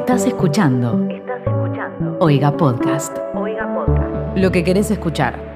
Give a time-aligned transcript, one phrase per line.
[0.00, 1.06] Estás escuchando.
[1.10, 2.16] Estás escuchando.
[2.20, 3.18] Oiga Podcast.
[3.34, 4.36] Oiga Podcast.
[4.38, 5.49] Lo que querés escuchar.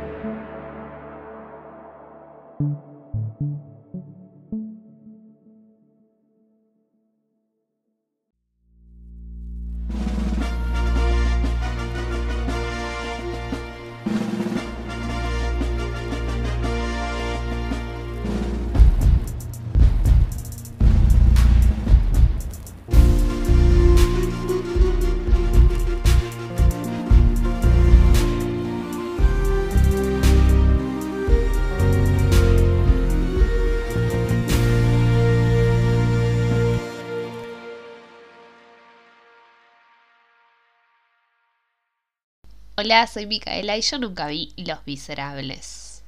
[42.94, 46.04] Hola, soy Micaela y yo nunca vi Los Miserables.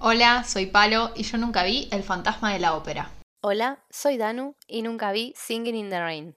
[0.00, 3.10] Hola, soy Palo y yo nunca vi El fantasma de la ópera.
[3.42, 6.36] Hola, soy Danu y nunca vi Singing in the Rain.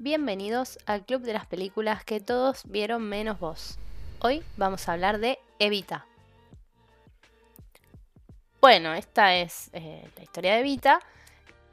[0.00, 3.78] Bienvenidos al club de las películas que todos vieron menos vos.
[4.20, 6.06] Hoy vamos a hablar de Evita.
[8.60, 11.00] Bueno, esta es eh, la historia de Evita.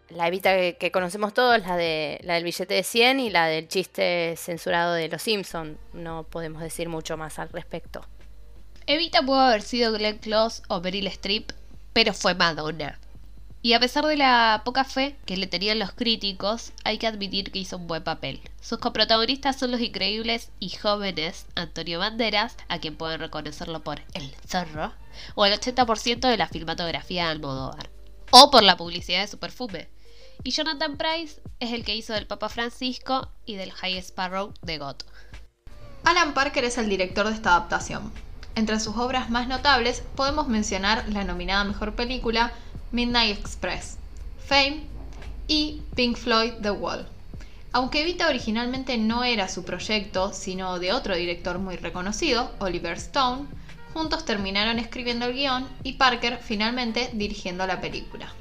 [0.09, 3.67] La Evita que, conocemos todos, la, de, la del billete de 100 y la del
[3.67, 5.77] chiste censurado de Los Simpson.
[5.93, 8.01] No podemos decir mucho más al respecto.
[8.87, 11.51] Evita pudo haber sido Glenn Close o Meryl Streep,
[11.93, 12.97] pero fue Madonna.
[13.65, 17.51] Y a pesar de la poca fe que le tenían los críticos, hay que admitir
[17.51, 18.39] que hizo un buen papel.
[18.61, 24.35] Sus coprotagonistas son los increíbles y jóvenes Antonio Banderas, a quien pueden reconocerlo por El
[24.47, 24.93] Zorro,
[25.33, 27.89] o el 80% de la filmatografía de Almodóvar,
[28.29, 29.89] o por la publicidad de su perfume.
[30.43, 34.77] Y Jonathan Price es el que hizo del Papa Francisco y del High Sparrow de
[34.77, 34.97] God.
[36.03, 38.13] Alan Parker es el director de esta adaptación.
[38.53, 42.53] Entre sus obras más notables podemos mencionar la nominada Mejor Película
[42.95, 43.97] Midnight Express,
[44.37, 44.83] Fame
[45.49, 47.05] y Pink Floyd The Wall.
[47.73, 53.47] Aunque Evita originalmente no era su proyecto, sino de otro director muy reconocido, Oliver Stone,
[53.93, 58.33] juntos terminaron escribiendo el guion y Parker finalmente dirigiendo la película.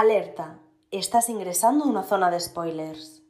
[0.00, 0.58] Alerta,
[0.90, 3.22] estás ingresando a una zona de spoilers.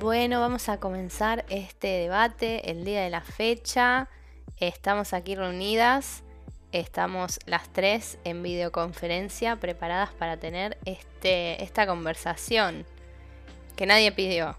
[0.00, 4.08] Bueno, vamos a comenzar este debate el día de la fecha.
[4.56, 6.24] Estamos aquí reunidas,
[6.72, 12.84] estamos las tres en videoconferencia preparadas para tener este, esta conversación
[13.76, 14.58] que nadie pidió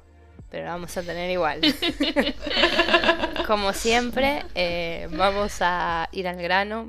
[0.52, 1.62] pero vamos a tener igual.
[3.48, 6.88] Como siempre, eh, vamos a ir al grano,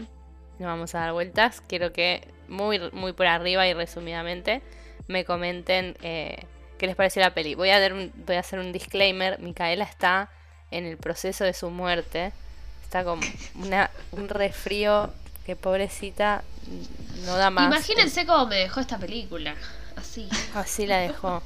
[0.59, 1.63] no vamos a dar vueltas.
[1.67, 4.63] Quiero que muy, muy por arriba y resumidamente
[5.07, 6.45] me comenten eh,
[6.77, 7.55] qué les pareció la peli.
[7.55, 10.29] Voy a, dar voy a hacer un disclaimer, Micaela está
[10.73, 12.33] en el proceso de su muerte,
[12.83, 13.21] está con
[13.55, 15.13] una, un resfrío
[15.47, 16.43] que pobrecita
[17.27, 17.67] no da más.
[17.67, 19.55] Imagínense cómo me dejó esta película,
[19.97, 20.29] así.
[20.55, 21.43] Así la dejó.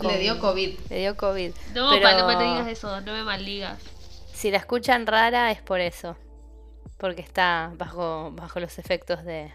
[0.00, 0.78] Le dio COVID.
[0.90, 1.52] Le dio COVID.
[1.74, 3.78] No, no me digas eso, no me maldigas.
[4.32, 6.16] Si la escuchan rara es por eso.
[6.98, 9.52] Porque está bajo, bajo los efectos de,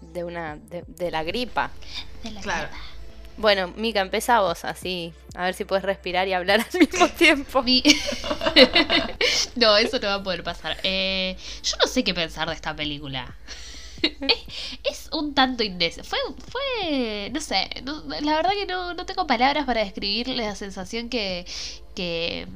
[0.00, 1.70] de una de, la gripa.
[2.22, 2.68] De la claro.
[3.36, 7.62] Bueno, Mica, empieza vos, así, a ver si puedes respirar y hablar al mismo tiempo.
[9.56, 10.76] no, eso no va a poder pasar.
[10.82, 13.34] Eh, yo no sé qué pensar de esta película.
[14.84, 16.08] es, un tanto indecente.
[16.08, 16.18] Fue,
[16.48, 17.68] fue, no sé,
[18.20, 21.46] la verdad que no, no tengo palabras para describir la sensación que,
[21.94, 22.46] que,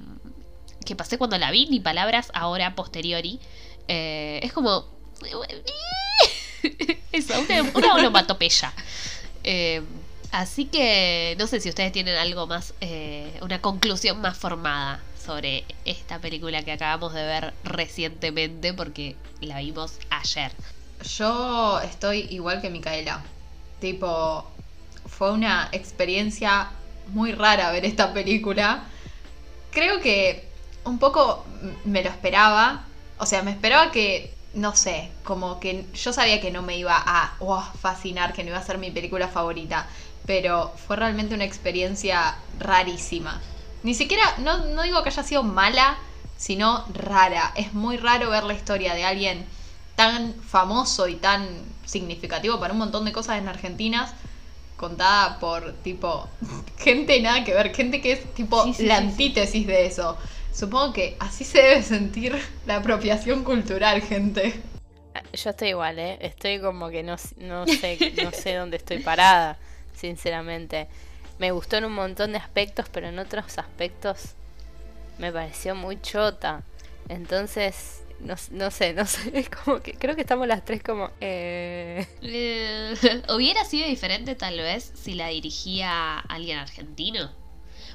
[0.96, 3.40] pasé cuando la vi, ni palabras ahora posteriori.
[3.88, 4.86] Eh, es como...
[7.12, 8.72] Eso, una, una onomatopeya.
[9.44, 9.82] Eh,
[10.32, 15.64] así que no sé si ustedes tienen algo más, eh, una conclusión más formada sobre
[15.84, 20.52] esta película que acabamos de ver recientemente porque la vimos ayer.
[21.04, 23.22] Yo estoy igual que Micaela.
[23.80, 24.44] Tipo,
[25.06, 26.70] fue una experiencia
[27.08, 28.84] muy rara ver esta película.
[29.70, 30.48] Creo que
[30.84, 31.44] un poco
[31.84, 32.84] me lo esperaba.
[33.18, 36.96] O sea, me esperaba que, no sé, como que yo sabía que no me iba
[36.96, 37.32] a
[37.80, 39.86] fascinar, que no iba a ser mi película favorita.
[40.26, 43.40] pero fue realmente una experiencia rarísima.
[43.82, 45.98] Ni siquiera, no, no digo que haya sido mala,
[46.38, 47.52] sino rara.
[47.56, 49.46] Es muy raro ver la historia de alguien
[49.96, 51.48] tan famoso y tan
[51.86, 54.12] significativo para un montón de cosas en Argentina
[54.76, 56.28] contada por tipo
[56.78, 59.10] gente nada que ver, gente que es tipo Sí, sí, la sí, sí.
[59.10, 60.18] antítesis de eso.
[60.52, 62.36] Supongo que así se debe sentir
[62.66, 64.62] la apropiación cultural, gente.
[65.32, 66.18] Yo estoy igual, ¿eh?
[66.20, 69.58] Estoy como que no, no sé no sé dónde estoy parada,
[69.94, 70.88] sinceramente.
[71.38, 74.34] Me gustó en un montón de aspectos, pero en otros aspectos
[75.18, 76.64] me pareció muy chota.
[77.08, 81.10] Entonces, no, no sé, no sé, es como que creo que estamos las tres como...
[81.20, 82.06] Eh...
[83.34, 87.30] Hubiera sido diferente tal vez si la dirigía alguien argentino.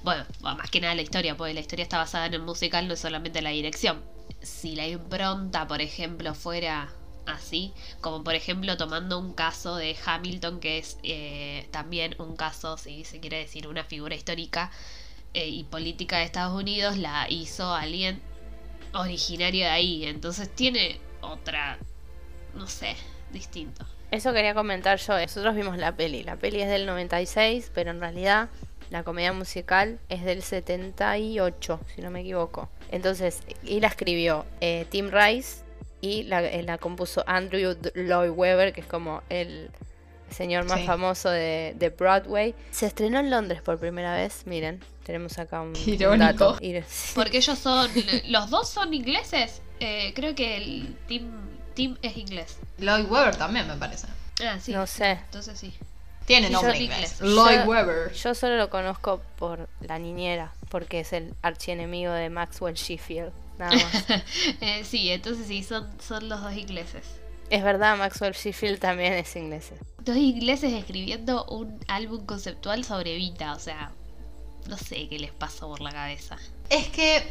[0.04, 2.94] Bueno, más que nada la historia, porque la historia está basada en el musical, no
[2.94, 4.02] es solamente la dirección.
[4.42, 6.94] Si la impronta, por ejemplo, fuera
[7.26, 12.78] así, como por ejemplo tomando un caso de Hamilton, que es eh, también un caso,
[12.78, 14.72] si se quiere decir, una figura histórica
[15.34, 18.22] eh, y política de Estados Unidos, la hizo alguien
[18.94, 20.06] originario de ahí.
[20.06, 21.78] Entonces tiene otra,
[22.56, 22.96] no sé,
[23.32, 23.86] distinto.
[24.12, 25.20] Eso quería comentar yo.
[25.20, 26.24] Nosotros vimos la peli.
[26.24, 28.50] La peli es del 96, pero en realidad
[28.90, 32.70] la comedia musical es del 78, si no me equivoco.
[32.92, 35.64] Entonces, y la escribió eh, Tim Rice
[36.02, 39.70] y la, eh, la compuso Andrew Lloyd Webber, que es como el
[40.32, 40.86] señor más Sí.
[40.88, 42.56] famoso de, de Broadway.
[42.72, 44.44] Se estrenó en Londres por primera vez.
[44.48, 44.80] Miren,
[45.10, 46.24] tenemos acá un, un Irónico.
[46.54, 46.60] dato.
[46.62, 46.84] Ir-
[47.16, 47.90] Porque ellos son.
[48.28, 49.62] Los dos son ingleses.
[49.80, 51.32] Eh, creo que el team,
[51.74, 52.58] team es inglés.
[52.78, 54.06] Lloyd Webber también me parece.
[54.46, 54.72] Ah, sí.
[54.72, 55.12] No sé.
[55.14, 55.74] Entonces sí.
[56.28, 57.20] Tiene Sí, nombre inglés.
[57.22, 58.14] Lloyd Yo- Webber.
[58.14, 63.32] Yo solo lo conozco por la niñera, porque es el archienemigo de Maxwell Sheffield.
[63.58, 64.06] Nada más.
[64.62, 67.04] Eh, sí, entonces sí, son, son los dos ingleses.
[67.50, 69.72] es verdad, Maxwell Sheffield también es inglés.
[70.02, 73.54] Dos ingleses escribiendo un álbum conceptual sobre Vita.
[73.56, 73.92] O sea,
[74.68, 76.38] no sé qué les pasó por la cabeza.
[76.70, 77.24] Es que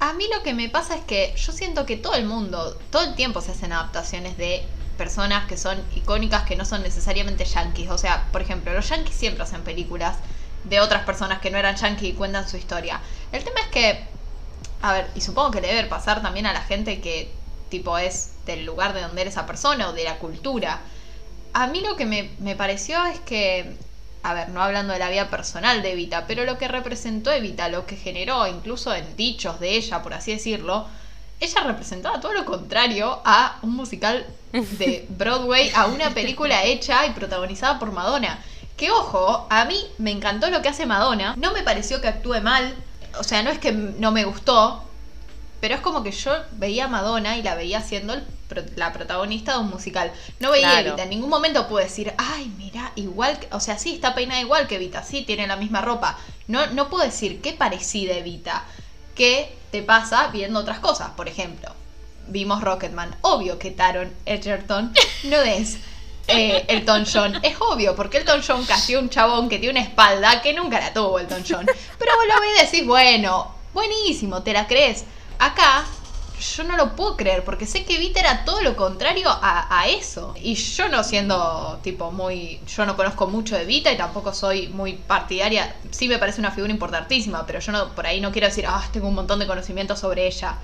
[0.00, 3.02] a mí lo que me pasa es que yo siento que todo el mundo, todo
[3.02, 4.64] el tiempo se hacen adaptaciones de
[4.96, 7.90] personas que son icónicas que no son necesariamente yankees.
[7.90, 10.16] O sea, por ejemplo, los yankees siempre hacen películas
[10.64, 13.00] de otras personas que no eran yankees y cuentan su historia.
[13.32, 14.04] El tema es que,
[14.82, 17.32] a ver, y supongo que le debe pasar también a la gente que
[17.70, 20.80] tipo es del lugar de donde era esa persona o de la cultura.
[21.54, 23.76] A mí lo que me, me pareció es que,
[24.22, 27.68] a ver, no hablando de la vida personal de Evita, pero lo que representó Evita,
[27.68, 30.86] lo que generó incluso en dichos de ella, por así decirlo,
[31.40, 37.10] ella representaba todo lo contrario a un musical de Broadway, a una película hecha y
[37.10, 38.42] protagonizada por Madonna.
[38.76, 42.40] Que ojo, a mí me encantó lo que hace Madonna, no me pareció que actúe
[42.42, 42.74] mal,
[43.18, 44.84] o sea, no es que no me gustó,
[45.60, 48.24] pero es como que yo veía a Madonna y la veía siendo el
[48.76, 50.12] la protagonista de un musical.
[50.40, 50.88] No veía a Claro.
[50.88, 51.02] Evita.
[51.04, 53.48] En ningún momento pude decir, ay, mira, igual, que-".
[53.52, 56.18] o sea, sí, está peinada igual que Evita, sí, tiene la misma ropa.
[56.46, 58.64] No, no puedo decir qué parecida Evita.
[59.14, 61.10] ¿Qué te pasa viendo otras cosas?
[61.16, 61.70] Por ejemplo,
[62.28, 63.16] vimos Rocketman.
[63.22, 64.92] Obvio que Taron Egerton
[65.24, 65.78] no es
[66.28, 67.38] eh, Elton John.
[67.42, 70.92] Es obvio, porque Elton John castió un chabón que tiene una espalda que nunca la
[70.92, 71.66] tuvo Elton John.
[71.98, 75.04] Pero vos lo ves y decís, bueno, buenísimo, te la crees.
[75.38, 75.84] Acá
[76.38, 79.88] yo no lo puedo creer porque sé que Vita era todo lo contrario a, a
[79.88, 80.34] eso.
[80.40, 82.60] Y yo no siendo tipo muy...
[82.66, 85.74] Yo no conozco mucho de Vita y tampoco soy muy partidaria.
[85.90, 88.82] Sí me parece una figura importantísima, pero yo no por ahí no quiero decir, ah,
[88.92, 90.56] tengo un montón de conocimiento sobre ella.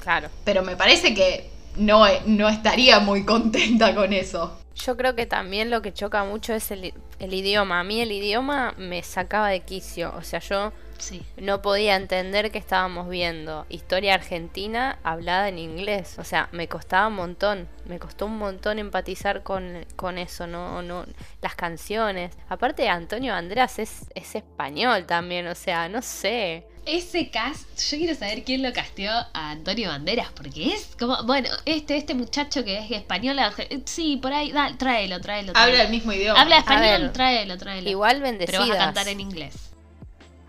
[0.00, 0.28] Claro.
[0.44, 4.56] Pero me parece que no, no estaría muy contenta con eso.
[4.74, 7.80] Yo creo que también lo que choca mucho es el, el idioma.
[7.80, 10.14] A mí el idioma me sacaba de quicio.
[10.16, 11.22] O sea, yo Sí.
[11.38, 16.16] no podía entender que estábamos viendo historia argentina hablada en inglés.
[16.18, 17.68] O sea, me costaba un montón.
[17.86, 21.04] Me costó un montón empatizar con, con eso, no, no,
[21.42, 22.32] las canciones.
[22.48, 26.66] Aparte, Antonio András es, es español también, o sea, no sé.
[26.86, 31.48] Ese cast, yo quiero saber quién lo casteó a Antonio Banderas, porque es como, bueno,
[31.66, 35.52] este, este muchacho que es español, arge- sí, por ahí, dale, tráelo, tráelo.
[35.52, 35.72] tráelo.
[35.72, 36.40] Habla el mismo idioma.
[36.40, 37.88] Habla español, ver, tráelo, tráelo.
[37.88, 38.62] Igual bendecidas.
[38.62, 39.69] Pero vas a cantar en inglés.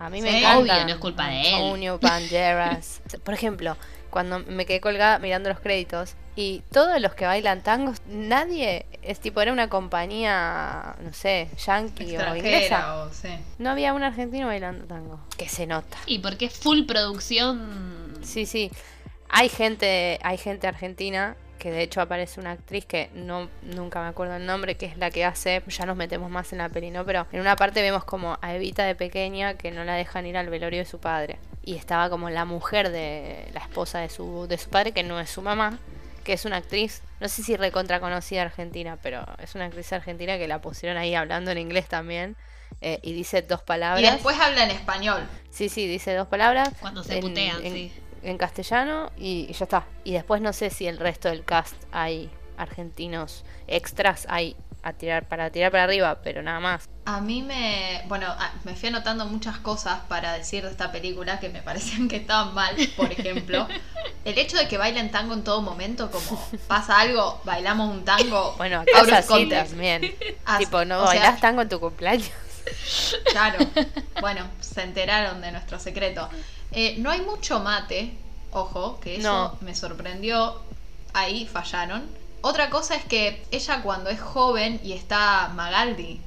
[0.01, 0.23] A mí Sí.
[0.23, 0.59] me encanta.
[0.59, 1.53] Obvio, no es culpa de él.
[1.53, 3.01] Antonio Banderas.
[3.23, 3.77] Por ejemplo,
[4.09, 9.19] cuando me quedé colgada mirando los créditos y todos los que bailan tangos, nadie es
[9.19, 12.35] tipo, era una compañía, no sé, yankee o inglesa.
[12.37, 13.29] Extranjera o sí.
[13.57, 15.19] No había un argentino bailando tango.
[15.37, 15.97] Que se nota.
[16.05, 18.17] Y porque es full producción.
[18.21, 18.71] Sí, sí.
[19.29, 24.07] Hay gente, hay gente argentina que de hecho aparece una actriz que no nunca me
[24.07, 26.89] acuerdo el nombre, que es la que hace, ya nos metemos más en la peli,
[26.89, 27.05] ¿no?
[27.05, 30.37] Pero en una parte vemos como a Evita de pequeña que no la dejan ir
[30.37, 31.37] al velorio de su padre.
[31.63, 35.19] Y estaba como la mujer de la esposa de su, de su padre, que no
[35.19, 35.77] es su mamá,
[36.23, 40.39] que es una actriz, no sé si recontra conocida argentina, pero es una actriz argentina
[40.39, 42.35] que la pusieron ahí hablando en inglés también.
[42.79, 44.01] eh, y dice dos palabras.
[44.01, 45.21] Y después habla en español.
[45.51, 46.69] Sí, sí, dice dos palabras.
[46.79, 47.93] Cuando se en- putean, en- sí.
[48.23, 49.85] En castellano y, y ya está.
[50.03, 55.27] Y después no sé si el resto del cast hay argentinos extras, hay a tirar
[55.27, 56.89] para tirar para arriba, pero nada más.
[57.05, 58.01] A mí me.
[58.07, 58.27] Bueno,
[58.63, 62.53] me fui anotando muchas cosas para decir de esta película que me parecían que estaban
[62.53, 62.75] mal.
[62.95, 63.67] Por ejemplo,
[64.25, 68.55] el hecho de que bailen tango en todo momento, como pasa algo, bailamos un tango.
[68.57, 70.15] Bueno, acá así también.
[70.45, 72.31] As- tipo, no sea, bailás tango en tu cumpleaños.
[73.31, 73.59] Claro.
[74.19, 76.29] Bueno, se enteraron de nuestro secreto.
[76.71, 78.13] Eh, no hay mucho mate,
[78.51, 79.57] ojo, que eso No.
[79.61, 80.61] me sorprendió.
[81.13, 82.07] Ahí fallaron.
[82.41, 86.19] Otra cosa es que ella cuando es joven y está Magaldi,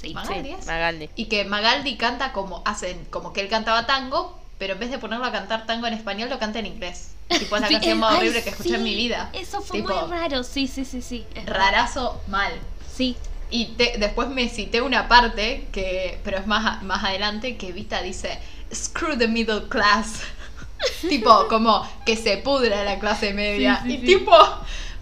[0.00, 0.14] Sí.
[0.14, 0.66] Magaldi Sí, es?
[0.66, 1.10] Magaldi.
[1.16, 4.98] y que Magaldi canta como hacen, como que él cantaba tango, pero en vez de
[4.98, 7.10] ponerlo a cantar tango en español, lo canta en inglés.
[7.28, 9.30] Tipo, es la Sí, canción más ay, horrible que escuché en mi vida.
[9.32, 11.26] Eso fue Tipo, muy raro, sí, sí, sí, sí.
[11.46, 12.52] Rarazo mal.
[12.94, 13.16] Sí,
[13.50, 18.02] Y te- después me cité una parte que, pero es más, más adelante, que Vita
[18.02, 18.38] dice,
[18.72, 20.22] screw the middle class.
[21.08, 23.80] tipo, como que se pudra la clase media.
[23.82, 24.06] Sí, sí, y sí.
[24.06, 24.32] tipo,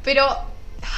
[0.02, 0.26] pero,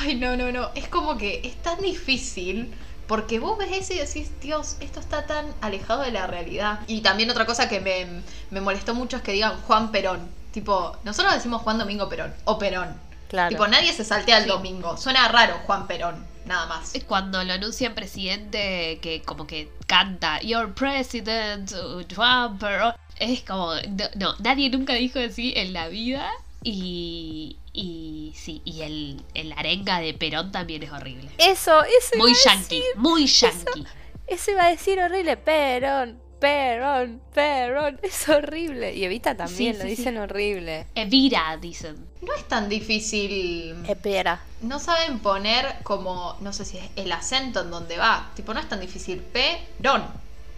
[0.00, 2.72] ay, no, no, no, es como que es tan difícil.
[3.06, 6.78] Porque vos ves eso y decís, Dios, esto está tan alejado de la realidad.
[6.86, 8.06] Y también otra cosa que me,
[8.52, 10.30] me molestó mucho es que digan Juan Perón.
[10.52, 12.94] Tipo, nosotros decimos Juan Domingo Perón o Perón.
[13.28, 13.48] Claro.
[13.48, 14.96] Tipo, nadie se saltea el domingo.
[14.96, 16.94] Suena raro Juan Perón, nada más.
[16.94, 23.42] es cuando lo anuncian presidente que como que canta Your President, uh, Trump, pero es
[23.42, 26.30] como, no, no, nadie nunca dijo así en la vida
[26.62, 31.30] y, y sí, y el, el arenga de Perón también es horrible.
[31.38, 33.84] Eso, eso Muy iba a yankee, decir, muy yankee.
[34.26, 35.36] Eso iba a decir horrible.
[35.36, 38.00] Perón, Perón, Perón.
[38.02, 38.94] Es horrible.
[38.94, 39.96] Y Evita también Sí, lo sí, sí.
[39.96, 40.86] dicen horrible.
[40.94, 42.08] Evira, dicen.
[42.22, 43.76] No es tan difícil.
[43.86, 44.40] Espera.
[44.62, 48.30] No saben poner como, no sé si es el acento en donde va.
[48.34, 49.18] Tipo, no es tan difícil.
[49.20, 50.04] P, don,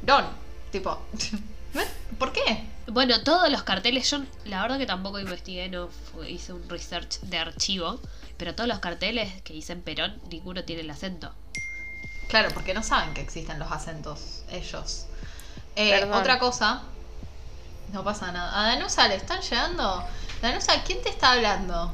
[0.02, 0.24] don.
[0.70, 0.98] Tipo,
[2.18, 2.64] ¿por qué?
[2.86, 5.88] Bueno, todos los carteles, yo la verdad que tampoco investigué, no
[6.28, 8.00] hice un research de archivo,
[8.36, 11.32] pero todos los carteles que dicen Perón, ninguno tiene el acento.
[12.28, 15.06] Claro, porque no saben que existen los acentos ellos.
[15.76, 16.82] Eh, otra cosa,
[17.92, 18.58] no pasa nada.
[18.60, 20.04] A Danusa le están llegando.
[20.40, 21.92] Danusa, ¿quién te está hablando?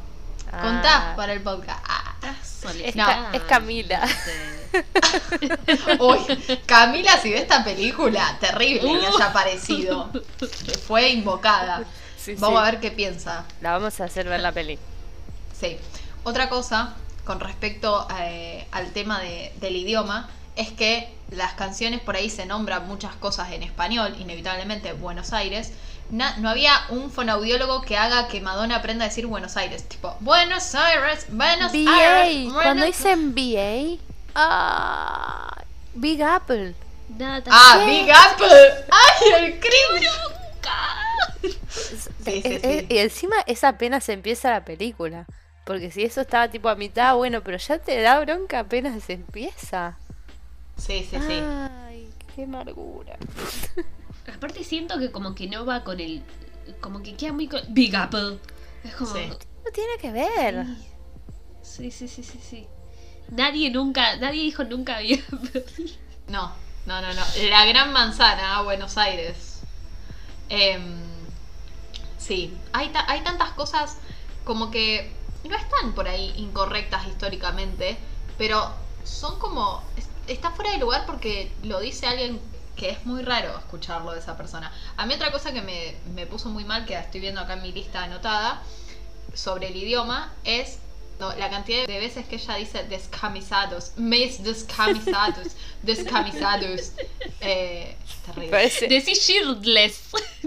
[0.50, 1.84] Contá Ah, para el podcast.
[1.88, 2.04] Ah.
[2.82, 3.06] Es, No.
[3.06, 4.00] Ca- es Camila.
[6.00, 6.18] Uy,
[6.66, 10.10] Camila, si ve esta película, terrible que haya aparecido.
[10.86, 11.84] Fue invocada.
[12.16, 12.66] Sí, Vamos sí.
[12.66, 13.44] a ver qué piensa.
[13.60, 14.78] La vamos a hacer ver la peli.
[15.58, 15.78] Sí.
[16.24, 16.94] Otra cosa
[17.24, 20.28] con respecto eh, al tema de- del idioma
[20.58, 25.72] es que las canciones por ahí se nombran muchas cosas en español, inevitablemente Buenos Aires.
[26.10, 29.88] Na- no había un fonaudiólogo que haga que Madonna aprenda a decir Buenos Aires.
[29.88, 32.44] Tipo, Buenos Aires, Buenos Aires.
[32.44, 33.98] Buenos- Cuando dicen BA.
[34.34, 35.62] Ah,
[35.94, 36.74] Big Apple.
[37.16, 38.84] Nada tan Ah, Big Apple.
[38.90, 39.60] ¡Ay, el
[42.24, 42.60] Sí, sí, sí.
[42.62, 45.26] es- y encima es apenas empieza la película.
[45.64, 49.14] Porque si eso estaba tipo a mitad, bueno, pero ya te da bronca apenas se
[49.14, 49.96] empieza.
[50.78, 51.32] Sí, sí, sí.
[51.34, 53.18] Ay, qué amargura.
[54.34, 56.22] Aparte siento que como que no va con el...
[56.80, 57.60] Como que queda muy con...
[57.68, 58.38] Big Apple.
[58.84, 59.12] Es como...
[59.12, 59.28] Sí.
[59.28, 60.66] No tiene que ver.
[61.62, 62.66] Sí, sí, sí, sí, sí.
[63.30, 65.64] Nadie nunca, nadie dijo nunca Big Apple.
[66.28, 66.52] No,
[66.84, 67.22] no, no, no.
[67.48, 69.60] La gran manzana, ah, Buenos Aires.
[70.50, 71.00] Em,
[72.18, 73.96] sí, hay, ta- hay tantas cosas
[74.44, 75.10] como que
[75.48, 77.96] no están por ahí incorrectas históricamente,
[78.36, 79.82] pero son como...
[80.28, 82.40] es- Está fuera de lugar porque lo dice alguien
[82.76, 84.72] que es muy raro escucharlo de esa persona.
[84.96, 87.62] A mí otra cosa que me, me puso muy mal, que estoy viendo acá en
[87.62, 88.62] mi lista anotada,
[89.34, 90.78] sobre el idioma, es
[91.18, 95.48] no, la cantidad de veces que ella dice descamisados, mis descamisados,
[95.82, 96.92] descamisados.
[97.40, 98.50] Eh, terrible.
[98.50, 100.00] Parece, Decí shirtless.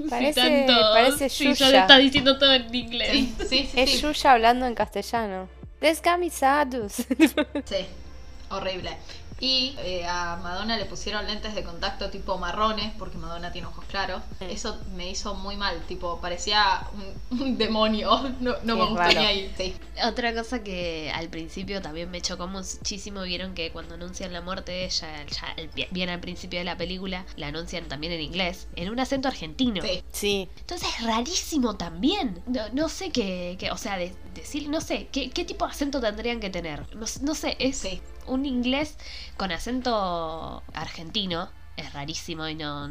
[0.09, 1.69] Parece- Si tanto- parece si ya Yuya.
[1.71, 3.11] le está diciendo todo en inglés.
[3.11, 3.71] Sí, sí, sí.
[3.75, 3.99] es sí.
[4.01, 5.49] Yuya hablando en castellano.
[5.81, 6.93] Descamisados.
[6.93, 7.85] Sí,
[8.49, 8.95] horrible.
[9.41, 13.83] Y eh, a Madonna le pusieron lentes de contacto tipo marrones, porque Madonna tiene ojos
[13.85, 14.21] claros.
[14.39, 16.87] Eso me hizo muy mal, tipo, parecía
[17.31, 18.11] un, un demonio.
[18.39, 19.53] No, no me gustó ni ahí.
[19.57, 19.75] Sí.
[20.07, 24.71] Otra cosa que al principio también me chocó muchísimo, vieron que cuando anuncian la muerte
[24.71, 28.67] de ella, ya el- bien al principio de la película, la anuncian también en inglés,
[28.75, 29.81] en un acento argentino.
[29.81, 30.03] Sí.
[30.11, 30.49] Sí.
[30.59, 32.41] Entonces es rarísimo también.
[32.45, 35.71] No, no sé qué, qué- o sea, de- decir, no sé, ¿qué, qué tipo de
[35.71, 36.81] acento tendrían que tener.
[36.95, 38.01] No, no sé, es Sí.
[38.27, 38.97] Un inglés
[39.37, 41.49] con acento argentino.
[41.77, 42.87] es rarísimo y no,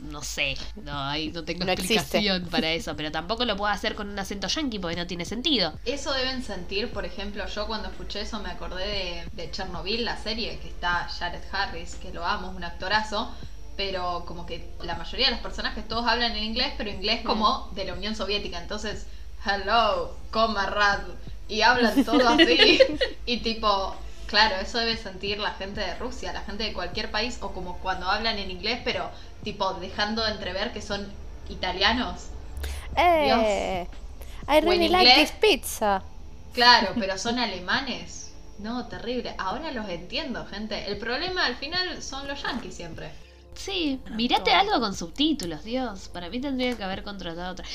[0.00, 1.94] no sé, no, hay, no tengo No existe.
[1.94, 5.24] explicación para eso, pero tampoco lo puedo hacer con un acento yankee porque no tiene
[5.24, 5.78] sentido.
[5.84, 10.16] Eso deben sentir, por ejemplo, yo cuando escuché eso me acordé de, de Chernobyl, la
[10.16, 13.30] serie, que está Jared Harris, que lo amo, es un actorazo,
[13.76, 17.70] pero como que la mayoría de los personajes todos hablan en inglés, pero inglés como
[17.74, 19.06] de la Unión Soviética, entonces,
[19.44, 21.12] hello, comrade,
[21.48, 22.80] y hablan todo así,
[23.26, 23.94] y tipo,
[24.32, 27.78] claro, eso debe sentir la gente de Rusia, la gente de cualquier país, o como
[27.80, 29.12] cuando hablan en inglés, pero
[29.42, 31.16] tipo dejando entrever que son
[31.48, 32.32] italianos.
[32.96, 33.86] Eh,
[34.48, 35.14] I O en really like inglés.
[35.14, 36.02] this pizza.
[36.52, 38.38] Claro, pero son alemanes.
[38.56, 39.34] No, terrible.
[39.38, 40.86] Ahora los entiendo, gente.
[40.90, 43.18] El problema al final son los yankees siempre.
[43.54, 46.08] Sí, mirate algo con subtítulos, Dios.
[46.08, 47.66] Para mí tendría que haber contratado otra.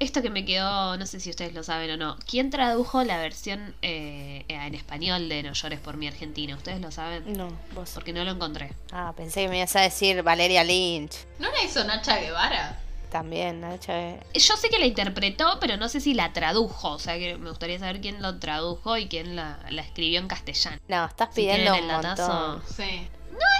[0.00, 2.16] Esto que me quedó, no sé si ustedes lo saben o no.
[2.28, 6.56] ¿Quién tradujo la versión eh, en español de No llores por mi Argentina?
[6.56, 7.30] ¿Ustedes lo saben?
[7.36, 7.90] No, vos.
[7.92, 8.72] Porque no lo encontré.
[8.92, 11.26] Ah, pensé que me ibas a decir Valeria Lynch.
[11.38, 12.78] ¿No la hizo Nacha Guevara?
[13.10, 14.14] También, Nacha.
[14.32, 16.92] Yo sé que la interpretó, pero no sé si la tradujo.
[16.92, 20.28] O sea que me gustaría saber quién lo tradujo y quién la, la escribió en
[20.28, 20.78] castellano.
[20.88, 22.62] No, estás Si pidiendo tienen un montón.
[22.74, 23.06] Sí.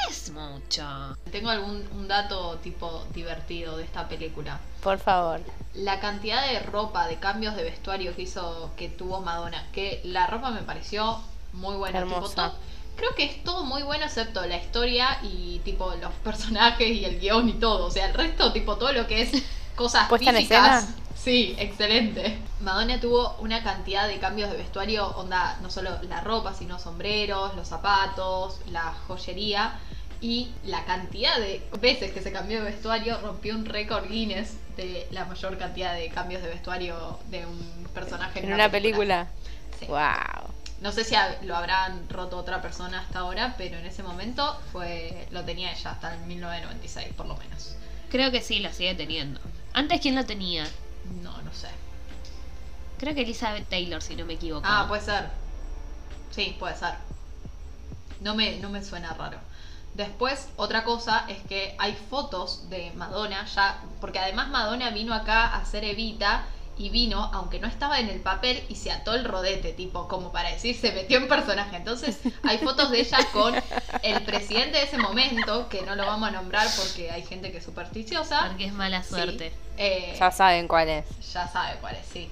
[0.09, 1.17] Es mucho.
[1.31, 4.59] Tengo algún un dato tipo divertido de esta película.
[4.83, 5.41] Por favor.
[5.75, 10.27] La cantidad de ropa, de cambios de vestuario que hizo, que tuvo Madonna, que la
[10.27, 11.21] ropa me pareció
[11.53, 12.03] muy buena.
[12.03, 12.35] tipo, Hermosa.
[12.35, 12.55] todo-
[12.97, 17.21] creo que es todo muy bueno excepto la historia y tipo los personajes y el
[17.21, 17.87] guion y todo.
[17.87, 19.43] O sea, el resto, tipo todo lo que es
[19.77, 20.85] cosas ¿Puesta en físicas.
[20.85, 20.97] escena?
[21.23, 22.39] Sí, excelente.
[22.61, 27.55] Madonna tuvo una cantidad de cambios de vestuario, onda, no solo la ropa, sino sombreros,
[27.57, 29.79] los zapatos, la joyería.
[30.23, 35.07] Y la cantidad de veces que se cambió de vestuario rompió un récord Guinness de
[35.11, 39.29] la mayor cantidad de cambios de vestuario de un personaje En una película.
[39.79, 39.87] Sí.
[39.87, 40.51] Wow.
[40.81, 45.27] No sé si lo habrán roto otra persona hasta ahora, pero en ese momento fue
[45.31, 47.77] lo tenía ella hasta el 1996, por lo menos.
[48.11, 49.41] Creo que sí, lo sigue teniendo.
[49.75, 50.67] Antes, ¿quién lo tenía?
[51.23, 51.69] No, no sé.
[52.99, 54.67] Creo que Elizabeth Taylor, si no me equivoco.
[54.69, 55.31] Ah, puede ser.
[56.31, 56.95] Sí, puede ser.
[58.21, 59.39] No me, no me suena raro.
[59.95, 65.47] Después, otra cosa es que hay fotos de Madonna ya, porque además Madonna vino acá
[65.47, 66.45] a hacer Evita
[66.81, 70.33] y vino, aunque no estaba en el papel, y se ató el rodete, tipo, como
[70.33, 71.77] para decir, se metió en personaje.
[71.77, 73.55] Entonces, hay fotos de ella con
[74.03, 77.59] el presidente de ese momento, que no lo vamos a nombrar porque hay gente que
[77.59, 78.47] es supersticiosa.
[78.49, 79.11] Porque es mala Sí.
[79.11, 79.53] suerte.
[79.77, 81.05] Eh, Ya saben cuál es.
[81.33, 82.31] ya sabe cuál es, sí.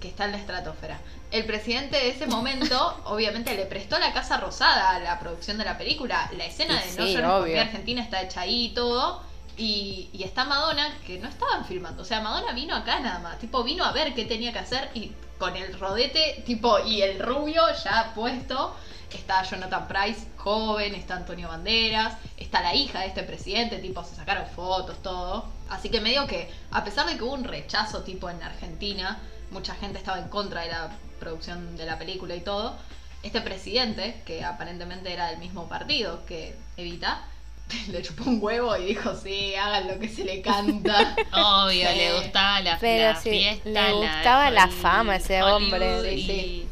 [0.00, 0.98] Que está en la estratosfera.
[1.30, 5.64] El presidente de ese momento, obviamente, le prestó la Casa Rosada a la producción de
[5.66, 6.30] la película.
[6.36, 7.60] La escena Y de No sí, llores mi obvio.
[7.60, 9.22] Argentina está hecha ahí y todo.
[9.56, 12.02] Y, está Madonna, que no estaban filmando.
[12.02, 13.38] O sea, Madonna vino acá nada más.
[13.38, 17.18] Tipo, vino a ver qué tenía que hacer y con el rodete, tipo, y el
[17.18, 18.74] rubio ya puesto.
[19.10, 24.14] Está Jonathan Price, joven, está Antonio Banderas, está la hija de este presidente, tipo, se
[24.14, 25.46] sacaron fotos, todo.
[25.68, 29.18] Así que medio que, a pesar de que hubo un rechazo, tipo, en Argentina,
[29.50, 32.76] mucha gente estaba en contra de la producción de la película y todo,
[33.22, 37.22] este presidente, que aparentemente era del mismo partido que Evita,
[37.88, 41.16] le chupó un huevo y dijo, sí, hagan lo que se le canta.
[41.32, 41.96] Obvio, Sí.
[41.96, 43.68] le gustaba la, Pero la sí, fiesta.
[43.68, 46.14] le gustaba la Holly- fama a ese Hollywood hombre.
[46.14, 46.68] y Sí, sí.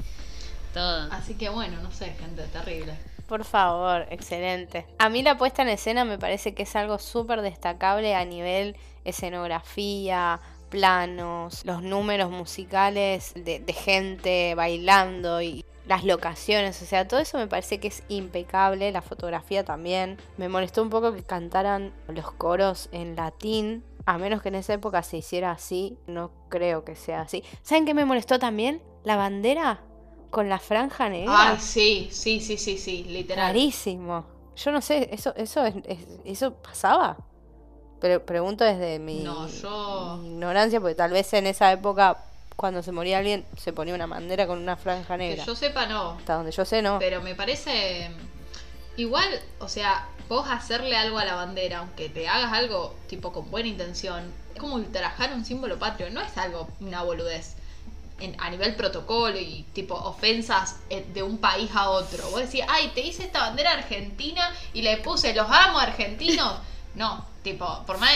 [0.74, 1.12] todo.
[1.12, 2.94] Así que bueno, no sé, gente, terrible.
[3.26, 4.86] Por favor, excelente.
[4.98, 8.74] A mí la puesta en escena me parece que es algo súper destacable a nivel
[9.04, 17.18] escenografía, planos, los números musicales de, de gente bailando y las locaciones, o sea, todo
[17.18, 20.18] eso me parece que es impecable, la fotografía también.
[20.36, 24.74] Me molestó un poco que cantaran los coros en latín, a menos que en esa
[24.74, 27.42] época se hiciera así, no creo que sea así.
[27.62, 28.82] ¿Saben qué me molestó también?
[29.04, 29.80] La bandera
[30.30, 31.52] con la franja negra.
[31.52, 33.46] Ay, sí, sí, sí, sí, sí, literal.
[33.48, 34.26] Rarísimo.
[34.56, 37.16] Yo no sé, ¿eso, eso, es- es- eso pasaba?
[38.00, 42.18] Pero pregunto desde mi, No, yo- mi ignorancia, porque tal vez en esa época,
[42.58, 45.44] cuando se moría alguien, se ponía una bandera con una franja Que negra.
[45.44, 46.16] yo sepa, no.
[46.18, 46.98] Hasta donde yo sé, no.
[46.98, 48.10] Pero me parece.
[48.96, 49.28] Igual,
[49.60, 53.68] o sea, vos hacerle algo a la bandera, aunque te hagas algo tipo con buena
[53.68, 57.54] intención, es como ultrajar un símbolo patrio, no es algo, una boludez.
[58.20, 62.28] En- a nivel protocolo y tipo ofensas eh, de un país a otro.
[62.30, 66.58] Vos decís, ay, te hice esta bandera argentina y le puse los amo argentinos.
[66.96, 68.10] No, tipo, por más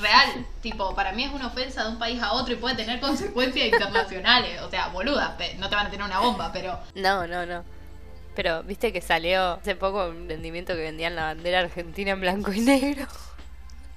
[0.00, 3.00] real, tipo, para mí es una ofensa de un país a otro y puede tener
[3.08, 4.60] consecuencias internacionales.
[4.62, 7.64] O sea, boludas, pe- no te van a tener una bomba, pero No, no, no.
[8.34, 12.52] Pero viste que salió hace poco un rendimiento que vendían la bandera argentina en blanco
[12.52, 13.06] y negro.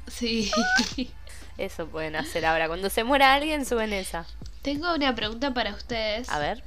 [0.07, 0.51] Sí.
[1.57, 2.67] Eso pueden hacer ahora.
[2.67, 4.25] Cuando se muera alguien, suben esa.
[4.63, 6.29] Tengo una pregunta para ustedes.
[6.29, 6.63] A ver.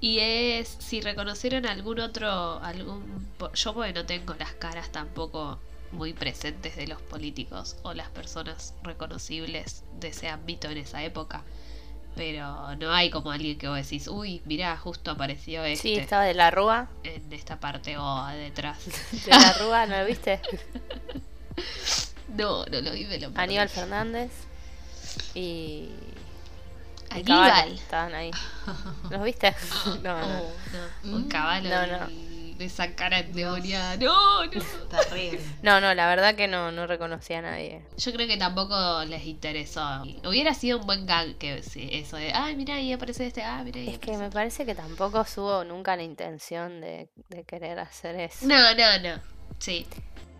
[0.00, 3.26] Y es si reconocieron algún otro, algún...
[3.54, 5.58] Yo porque no tengo las caras tampoco
[5.92, 11.42] muy presentes de los políticos o las personas reconocibles de ese ámbito en esa época.
[12.16, 16.24] Pero no hay como alguien que vos decís, uy, mirá, justo apareció este Sí, estaba
[16.24, 16.88] de la Rúa.
[17.04, 18.78] en esta parte o detrás.
[19.26, 20.40] De la Rúa, ¿no lo viste?
[22.28, 23.42] No, no lo vi, me lo perdí.
[23.42, 24.30] Aníbal Fernández.
[25.34, 25.88] Y.
[27.10, 27.72] Aníbal.
[27.72, 28.30] Estaban ahí.
[29.10, 29.54] ¿Los viste?
[30.02, 30.38] No, no.
[30.42, 30.52] Oh,
[31.04, 31.28] no, un Mm.
[31.28, 32.06] caballo No, no.
[32.56, 33.96] De esa cara endemoniada.
[33.96, 34.50] No, no.
[34.50, 35.40] Terrible.
[35.62, 37.82] No, no, la verdad que no, no reconocía a nadie.
[37.96, 40.02] Yo creo que tampoco les interesó.
[40.24, 43.62] Hubiera sido un buen gag que sí, eso de, ay, mira, ahí aparece este, ah,
[43.64, 47.78] mira, ahí Es que me parece que tampoco subo nunca la intención de, de querer
[47.78, 48.46] hacer eso.
[48.46, 49.20] No, no, no.
[49.58, 49.86] Sí.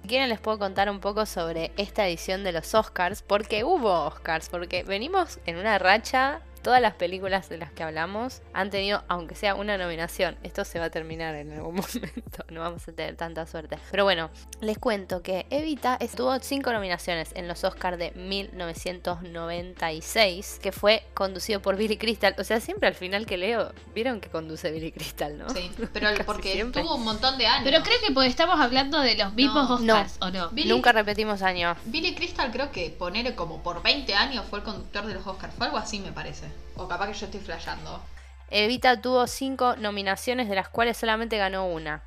[0.02, 4.07] Si quieren les puedo contar un poco sobre esta edición de los Oscars, porque hubo
[4.07, 9.05] Oscars, porque venimos en una racha, todas las películas de las que hablamos han tenido,
[9.07, 12.92] aunque sea una nominación, esto se va a terminar en algún momento, no vamos a
[12.92, 13.79] tener tanta suerte.
[13.92, 20.72] Pero bueno, les cuento que Evita estuvo cinco nominaciones en los Oscars de 1996, que
[20.72, 24.72] fue conducido por Billy Crystal, o sea, siempre al final que leo, vieron que conduce
[24.72, 25.48] Billy Crystal, ¿no?
[25.50, 26.83] Sí, pero porque siempre.
[26.83, 27.62] tuvo un montón de años.
[27.64, 29.94] Pero creo que pues estamos hablando de los mismos No.
[29.94, 30.50] Oscars, ¿o no?
[30.50, 31.76] Billy- Nunca repetimos año.
[31.85, 35.55] Billy Crystal creo que poner como por 20 años fue el conductor de los Oscars.
[35.55, 36.46] Fue algo así, me parece.
[36.76, 38.02] O capaz que yo estoy flasheando.
[38.50, 42.02] Evita tuvo cinco nominaciones, de las cuales solamente ganó una.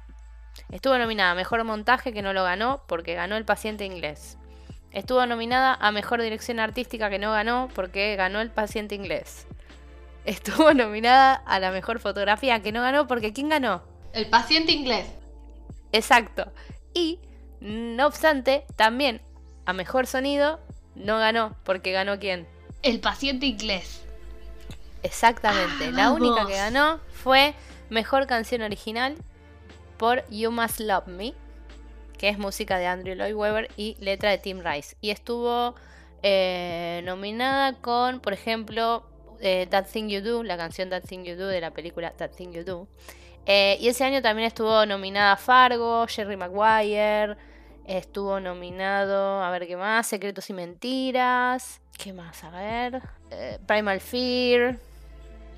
[0.71, 4.37] Estuvo nominada a Mejor Montaje, que no lo ganó, porque ganó El Paciente Inglés.
[4.91, 9.47] Estuvo nominada a Mejor Dirección Artística, que no ganó, porque ganó El Paciente Inglés.
[10.25, 13.83] Estuvo nominada a la Mejor Fotografía, que no ganó, porque ¿quién ganó?
[14.13, 15.07] El paciente inglés.
[15.91, 16.51] Exacto.
[16.93, 17.19] Y,
[17.61, 19.21] no obstante, también
[19.65, 20.59] a Mejor Sonido
[20.95, 22.47] no ganó, porque ganó quién?
[22.81, 24.03] El paciente inglés.
[25.03, 25.85] Exactamente.
[25.87, 27.53] Ah, la única que ganó fue
[27.89, 29.15] Mejor Canción Original
[29.97, 31.33] por You Must Love Me,
[32.17, 34.95] que es música de Andrew Lloyd Webber y letra de Tim Rice.
[35.01, 35.75] Y estuvo
[36.21, 39.05] eh, nominada con, por ejemplo,
[39.39, 42.31] eh, That Thing You Do, la canción That Thing You Do de la película That
[42.31, 42.87] Thing You Do.
[43.45, 47.37] Eh, y ese año también estuvo nominada Fargo, Jerry Maguire.
[47.85, 51.81] Estuvo nominado, a ver qué más, Secretos y Mentiras.
[51.97, 52.43] ¿Qué más?
[52.43, 53.01] A ver.
[53.65, 54.77] Primal Fear,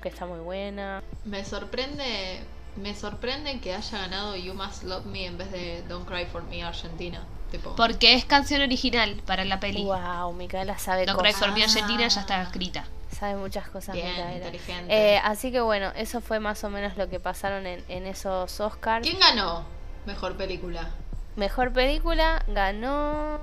[0.02, 1.02] que está muy buena.
[1.24, 2.40] Me sorprende.
[2.76, 6.42] Me sorprende que haya ganado You Must Love Me en vez de Don't Cry for
[6.44, 7.22] Me Argentina.
[7.50, 7.76] Tipo.
[7.76, 9.84] Porque es canción original para la peli.
[9.84, 11.34] Wow, Micaela sabe No cosas.
[11.34, 11.66] Cry for Me Ah.
[11.66, 12.84] Argentina ya estaba escrita.
[13.10, 14.34] Sabe muchas cosas, Bien, Micaela.
[14.36, 15.14] inteligente.
[15.14, 18.58] Eh, así que bueno, eso fue más o menos lo que pasaron en, en esos
[18.58, 19.06] Oscars.
[19.06, 19.64] ¿Quién ganó
[20.06, 20.88] mejor película?
[21.36, 23.38] Mejor película ganó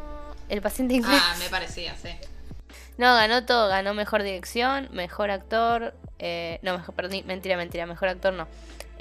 [0.50, 1.22] El paciente inglés.
[1.24, 2.10] Ah, me parecía, sí.
[2.98, 3.68] No, ganó todo.
[3.70, 5.94] Ganó mejor dirección, mejor actor.
[6.20, 7.86] Eh, no, mejor, perdón, mentira, mentira.
[7.86, 8.48] Mejor actor no.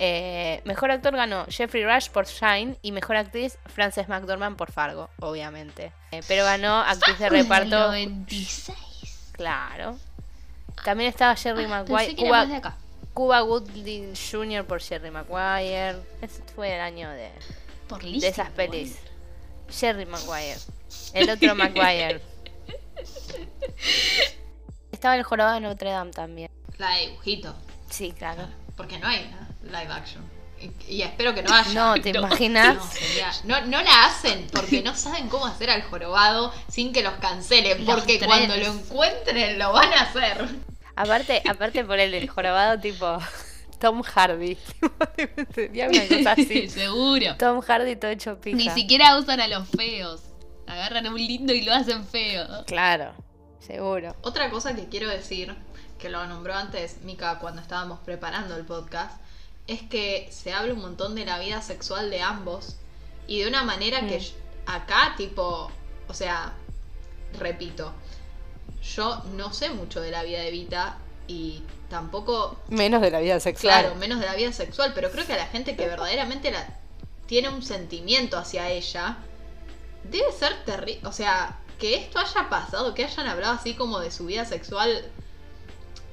[0.01, 5.11] Eh, mejor actor ganó Jeffrey Rush por Shine y mejor actriz Frances McDormand por Fargo,
[5.21, 5.93] obviamente.
[6.13, 7.89] Eh, pero ganó actriz de reparto.
[7.89, 8.77] 96.
[9.33, 9.99] Claro.
[10.85, 12.15] También estaba Jerry Ah, Maguire.
[12.17, 12.47] Cuba.
[13.13, 14.65] Cuba Gooding Jr.
[14.65, 15.97] por Jerry Maguire.
[16.23, 17.31] Ese fue el año de,
[17.89, 18.97] Por de esas pelis.
[19.69, 20.59] Jerry Maguire.
[21.15, 22.21] El otro Maguire.
[24.93, 26.51] Estaba el jorobado de Notre Dame también.
[26.79, 27.55] La de dibujito.
[27.91, 28.47] Sí, claro.
[28.77, 29.29] Porque no hay
[29.63, 30.23] live action.
[30.61, 31.73] Y, y espero que no haya.
[31.73, 32.21] No, ¿te No.
[32.21, 32.77] imaginas?
[32.77, 37.03] No, sería- no, no la hacen porque no saben cómo hacer al jorobado sin que
[37.03, 37.85] los cancelen.
[37.85, 40.49] Los Porque cuando lo encuentren lo van a hacer.
[40.97, 43.19] Aparte, aparte por el del jorobado tipo
[43.81, 44.57] Tom Hardy.
[45.55, 46.69] Sería una cosa así.
[46.69, 47.37] Seguro.
[47.39, 48.57] Tom Hardy todo hecho pija.
[48.57, 50.23] Ni siquiera usan a los feos.
[50.67, 52.47] Agarran a un lindo y lo hacen feo.
[52.67, 53.15] Claro,
[53.59, 54.15] seguro.
[54.23, 55.55] Otra cosa que quiero decir,
[55.99, 59.21] que lo nombró antes Mika cuando estábamos preparando el podcast,
[59.67, 62.77] es que se habla un montón de la vida sexual de ambos
[63.27, 64.71] y de una manera que Mm.
[64.71, 65.71] acá, tipo,
[66.09, 66.53] o sea,
[67.39, 67.93] repito,
[68.83, 73.41] yo no sé mucho de la vida de Vita y tampoco Menos de la vida
[73.41, 73.81] sexual.
[73.81, 76.67] Claro, menos de la vida sexual, pero creo que a la gente que verdaderamente la,
[77.27, 79.19] tiene un sentimiento hacia ella,
[80.05, 81.07] debe ser terrible.
[81.07, 85.05] O sea, que esto haya pasado, que hayan hablado así como de su vida sexual,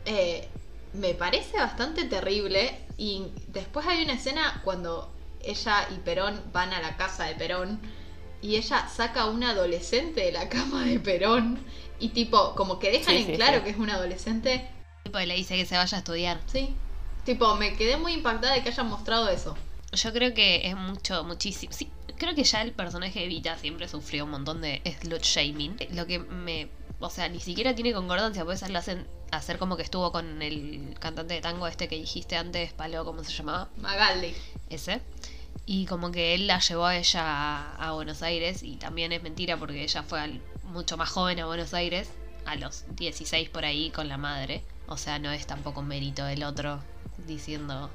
[0.06, 0.48] eh,
[0.94, 2.80] me parece bastante terrible.
[2.98, 7.80] Y después hay una escena cuando ella y Perón van a la casa de Perón
[8.42, 11.60] y ella saca a una adolescente de la cama de Perón
[12.00, 13.64] y tipo, como que dejan Sí, en sí, claro sí.
[13.66, 14.68] que es una adolescente.
[15.04, 16.40] Tipo, le dice que se vaya a estudiar.
[16.48, 16.74] Sí.
[17.26, 19.56] Tipo, me quedé muy impactada de que hayan mostrado eso.
[19.92, 21.74] Yo creo que es mucho, muchísimo.
[21.74, 25.78] Sí, creo que ya el personaje de Vita siempre sufrió un montón de slut shaming.
[25.92, 26.70] Lo que me.
[27.00, 30.96] O sea, ni siquiera tiene concordancia, pues lo hacen hacer como que estuvo con el
[31.00, 33.70] cantante de tango este que dijiste antes, Palo, ¿cómo se llamaba?
[33.78, 34.34] Magaldi.
[34.70, 35.02] Ese.
[35.66, 39.24] Y como que él la llevó a ella a, a Buenos Aires y también es
[39.24, 42.10] mentira porque ella fue al- mucho más joven a Buenos Aires,
[42.46, 44.64] a los 16 por ahí con la madre.
[44.88, 46.80] O sea, no es tampoco un mérito del otro
[47.26, 47.90] diciendo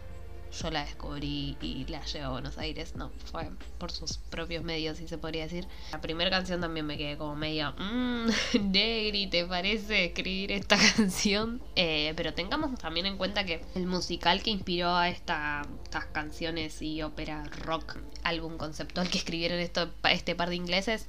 [0.53, 2.95] yo la descubrí y la llevo a Buenos Aires.
[2.97, 5.67] No, fue por sus propios medios, si se podría decir.
[5.93, 8.29] La primera canción también me quedé como medio, mmm,
[8.71, 11.63] Negri, ¿te parece escribir esta canción?
[11.77, 16.81] Eh, pero tengamos también en cuenta que el musical que inspiró a esta- estas canciones
[16.83, 21.07] y ópera rock, álbum conceptual que escribieron esto, este par de ingleses,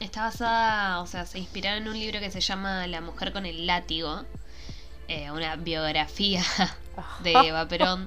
[0.00, 3.46] está basada, o sea, se inspiraron en un libro que se llama La mujer con
[3.46, 4.24] el látigo,
[5.08, 6.42] eh, una biografía
[7.22, 8.04] de Eva Perón,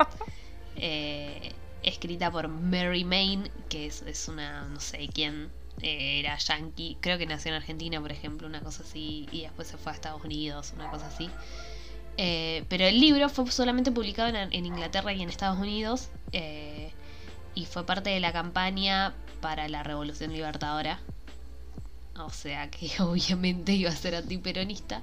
[0.76, 1.52] eh,
[1.84, 5.50] escrita por Mary Main, que es, es una, no sé quién,
[5.82, 9.68] eh, era yankee, creo que nació en Argentina, por ejemplo, una cosa así, y después
[9.68, 11.30] se fue a Estados Unidos, una cosa así.
[12.18, 16.10] Eh, pero el libro fue solamente publicado en, en Inglaterra y en Estados Unidos,
[17.54, 21.00] y fue parte de la campaña para la Revolución Libertadora.
[22.20, 25.02] O sea que obviamente iba a ser antiperonista.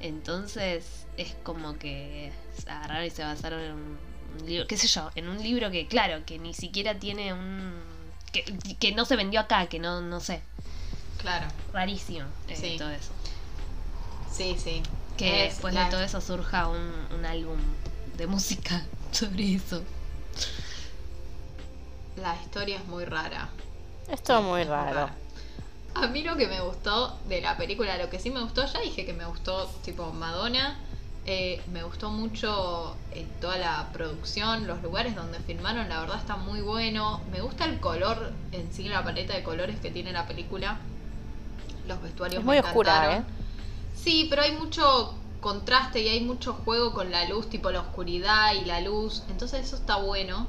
[0.00, 3.98] Entonces es como que se agarraron y se basaron en un,
[4.40, 7.72] un libro, qué sé yo, en un libro que, claro, que ni siquiera tiene un...
[8.32, 8.44] que,
[8.78, 10.40] que no se vendió acá, que no, no sé,
[11.18, 12.76] Claro, rarísimo eh, Sí.
[12.78, 13.10] todo eso.
[14.32, 14.82] sí, sí.
[15.16, 17.58] Que Es después la- de todo eso surja un, un álbum
[18.16, 19.82] de música sobre eso.
[22.16, 23.48] La historia es muy rara.
[24.08, 25.10] Es todo muy Es raro.
[26.00, 28.80] A mí lo que me gustó de la película, lo que sí me gustó, ya
[28.80, 30.78] dije que me gustó tipo Madonna,
[31.26, 36.36] eh, me gustó mucho eh, toda la producción, los lugares donde filmaron, la verdad está
[36.36, 37.20] muy bueno.
[37.32, 40.78] Me gusta el color en sí, la paleta de colores que tiene la película.
[41.86, 43.22] Los vestuarios Es muy me oscura, encantaron.
[43.22, 43.34] ¿eh?
[43.94, 48.54] Sí, pero hay mucho contraste y hay mucho juego con la luz, tipo la oscuridad
[48.54, 49.24] y la luz.
[49.28, 50.46] Entonces eso está bueno.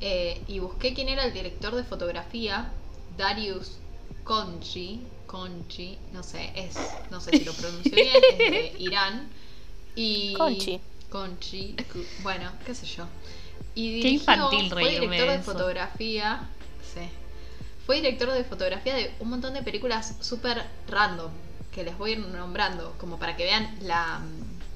[0.00, 2.70] Eh, y busqué quién era el director de fotografía,
[3.16, 3.79] Darius
[4.24, 5.02] Conchi.
[5.26, 6.76] Conchi, no sé, es,
[7.10, 9.28] no sé si lo pronuncio bien, es de Irán.
[9.94, 10.80] Y Conchi.
[11.08, 11.76] Conchi,
[12.22, 13.06] bueno, qué sé yo.
[13.74, 16.48] Y Qué infantil fue director de fotografía.
[16.94, 17.08] Sí.
[17.86, 21.30] Fue director de fotografía de un montón de películas súper random.
[21.72, 22.94] Que les voy a ir nombrando.
[22.98, 24.20] Como para que vean la.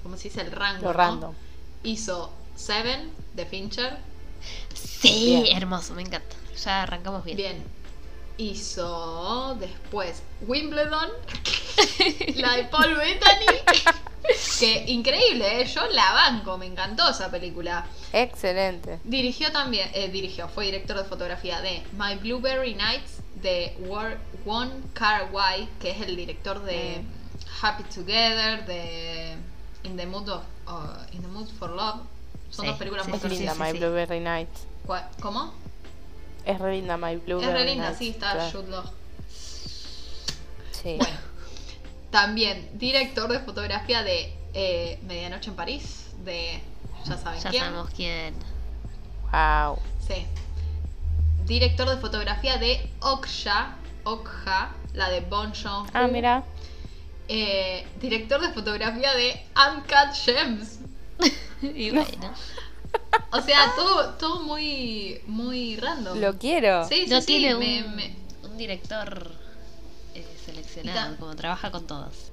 [0.03, 0.41] ¿Cómo se dice?
[0.43, 0.83] El rango.
[0.83, 0.93] Lo ¿no?
[0.93, 1.35] random.
[1.83, 3.99] Hizo Seven de Fincher.
[4.75, 5.57] Sí, Bien.
[5.57, 6.37] hermoso, me encanta.
[6.63, 7.37] Ya arrancamos bien.
[7.37, 7.63] Bien.
[8.39, 11.11] Hizo después Wimbledon.
[12.37, 13.47] la de Paul Bettany.
[14.59, 15.67] que increíble, ¿eh?
[15.67, 17.87] yo la banco, me encantó esa película.
[18.13, 18.99] Excelente.
[19.05, 24.71] Dirigió también, eh, dirigió, fue director de fotografía de My Blueberry Nights de War- Won
[24.95, 27.03] Kar Wai, que es el director de
[27.63, 29.37] Happy Together, de
[29.85, 32.01] In the Mood of, uh, In the Mood for Love.
[32.51, 33.79] Son Sí, dos películas sí, muy sí, linda sí, My sí.
[33.79, 34.49] Blueberry Night.
[34.87, 35.53] Cua- ¿Cómo?
[36.45, 38.51] Es re linda My Blueberry Es re linda, Nights, sí, está claro.
[38.51, 38.85] Jude Law.
[40.73, 40.97] Sí.
[40.99, 41.17] Bueno,
[42.11, 46.61] también director de fotografía de eh, Medianoche en París, de
[47.07, 47.63] ya saben Ya quién.
[47.65, 48.35] sabemos quién.
[49.33, 49.79] Wow.
[50.07, 50.27] Sí.
[51.47, 55.87] Director de fotografía de Okja, Okja, la de Bon Joon-ho.
[55.93, 56.45] Ah, mira.
[57.29, 60.79] Eh, director de fotografía de Uncut Gems.
[61.63, 62.07] y bueno.
[63.33, 66.19] O sea, todo, todo muy, muy random.
[66.21, 66.87] Lo quiero.
[66.89, 69.33] Sí, sí, No sí, tiene me- un, me- un director
[70.15, 72.31] eh, seleccionado, ta- como trabaja con todos.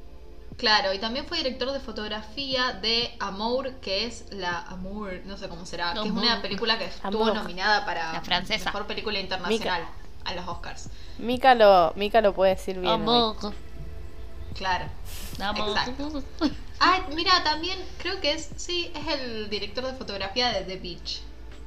[0.58, 5.50] Claro, y también fue director de fotografía de Amour, que es la Amour, no sé
[5.50, 6.24] cómo será, que es Amour.
[6.24, 7.34] una película que estuvo Amour.
[7.34, 8.66] nominada para La francesa.
[8.66, 9.84] mejor película internacional
[10.24, 10.90] a los Oscars.
[11.18, 12.88] Mika lo, Mika lo puede decir bien.
[12.94, 12.94] hoy.
[13.02, 13.54] Amor,
[14.56, 14.86] Claro.
[15.50, 16.24] Exacto.
[16.84, 21.22] Ah, mira, también creo que es, sí, es el director de fotografía de The Beach,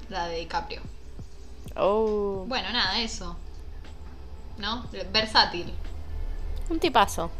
[0.08, 0.80] la de DiCaprio.
[1.76, 2.44] Oh.
[2.48, 3.36] Bueno, nada, eso.
[4.58, 4.84] ¿No?
[5.12, 5.72] Versátil.
[6.68, 7.30] Un tipazo.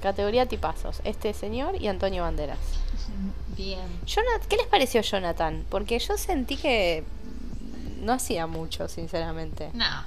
[0.00, 1.00] Categoría tipazos.
[1.04, 2.58] Este señor y Antonio Banderas.
[3.56, 3.80] Bien.
[4.06, 5.64] Jonat- ¿Qué les pareció Jonathan?
[5.68, 7.02] Porque yo sentí que
[8.00, 9.70] no hacía mucho, sinceramente.
[9.74, 10.06] Nada.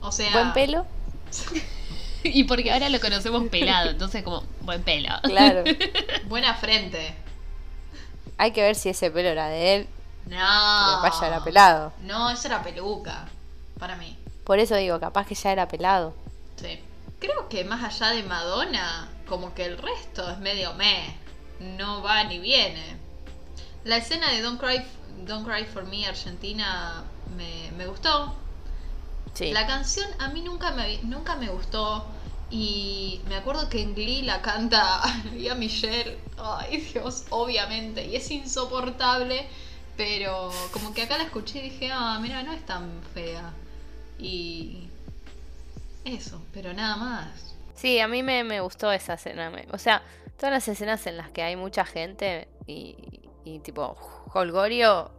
[0.00, 0.32] O sea.
[0.32, 0.86] Buen pelo,
[2.24, 5.08] Y porque ahora lo conocemos pelado, entonces como buen pelo.
[5.22, 5.64] claro.
[6.28, 7.14] Buena frente.
[8.38, 9.88] Hay que ver si ese pelo era de él.
[10.26, 10.36] No.
[10.36, 11.92] Que vaya era pelado.
[12.02, 13.26] No, esa era peluca.
[13.78, 14.16] Para mí.
[14.44, 16.14] Por eso digo, capaz que ya era pelado.
[16.56, 16.80] Sí.
[17.18, 21.16] Creo que más allá de Madonna, como que el resto es medio meh.
[21.60, 22.96] No va ni viene.
[23.84, 24.82] La escena de Don't Cry,
[25.26, 27.04] Don't Cry for Me Argentina
[27.36, 28.34] me, me gustó.
[29.36, 29.52] Sí.
[29.52, 32.06] La canción a mí nunca me, nunca me gustó.
[32.48, 35.02] Y me acuerdo que en Glee la canta
[35.34, 36.16] Lía Michelle.
[36.38, 38.06] Ay, Dios, obviamente.
[38.06, 39.46] Y es insoportable.
[39.96, 43.52] Pero como que acá la escuché y dije, ah, mira, no es tan fea.
[44.18, 44.88] Y
[46.04, 47.54] eso, pero nada más.
[47.74, 49.52] Sí, a mí me, me gustó esa escena.
[49.72, 50.02] O sea,
[50.38, 52.96] todas las escenas en las que hay mucha gente y,
[53.44, 53.96] y tipo
[54.32, 55.10] holgorio,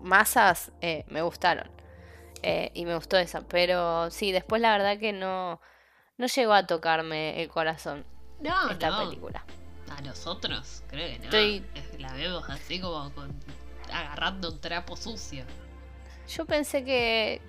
[0.00, 1.77] masas, eh, me gustaron.
[2.42, 3.40] Eh, y me gustó esa.
[3.42, 5.60] Pero sí, después la verdad que no,
[6.16, 8.04] no llegó a tocarme el corazón
[8.40, 9.04] No, esta no.
[9.08, 9.44] película.
[9.90, 11.24] A nosotros, creo que no.
[11.24, 11.64] Estoy-
[11.98, 13.34] La vemos así como con,
[13.92, 15.44] agarrando un trapo sucio.
[16.28, 17.40] Yo pensé que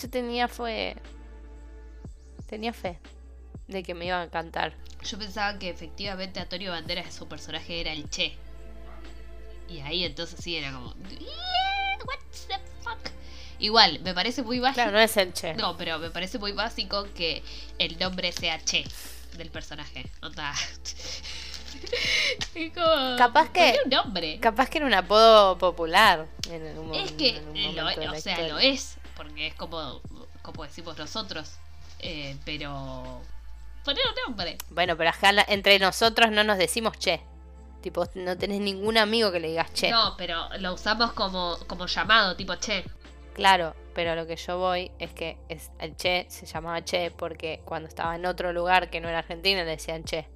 [0.00, 0.96] yo tenía fue
[2.48, 2.98] tenía fe
[3.68, 4.74] de que me iba a cantar.
[5.02, 8.36] Yo pensaba que efectivamente Antonio Banderas su personaje era el Che.
[9.68, 10.94] Y ahí entonces sí era como.
[13.58, 14.74] Igual, me parece muy básico.
[14.76, 15.54] Claro, no es el Che.
[15.54, 17.42] No, pero me parece muy básico que
[17.78, 18.84] el nombre sea Che
[19.36, 20.04] del personaje.
[20.22, 20.52] Onda.
[22.74, 24.38] Como, Capaz que- un nombre.
[24.40, 27.40] Capaz que era un apodo popular en algún Es que
[27.74, 27.90] lo, o
[28.20, 28.48] sea, historia.
[28.48, 30.00] lo es, porque es como,
[30.42, 31.50] como decimos nosotros.
[32.00, 33.22] Eh, pero.
[33.84, 34.56] Poner un nombre.
[34.70, 37.20] Bueno, pero acá entre nosotros no nos decimos che.
[37.82, 39.90] Tipo, no tenés ningún amigo que le digas che.
[39.90, 42.84] No, pero lo usamos como, como llamado, tipo che.
[43.34, 47.60] Claro, pero lo que yo voy es que es, el che se llamaba che porque
[47.64, 50.26] cuando estaba en otro lugar que no era Argentina le decían che.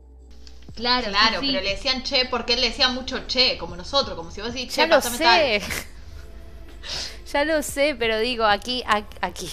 [0.74, 1.52] Claro, Claro, sí, sí.
[1.52, 4.52] pero le decían che porque él le decía mucho che, como nosotros, como si vos
[4.54, 5.12] decís che, Ya lo tal.
[5.16, 5.60] sé.
[7.32, 8.82] ya lo sé, pero digo, aquí,
[9.20, 9.50] aquí,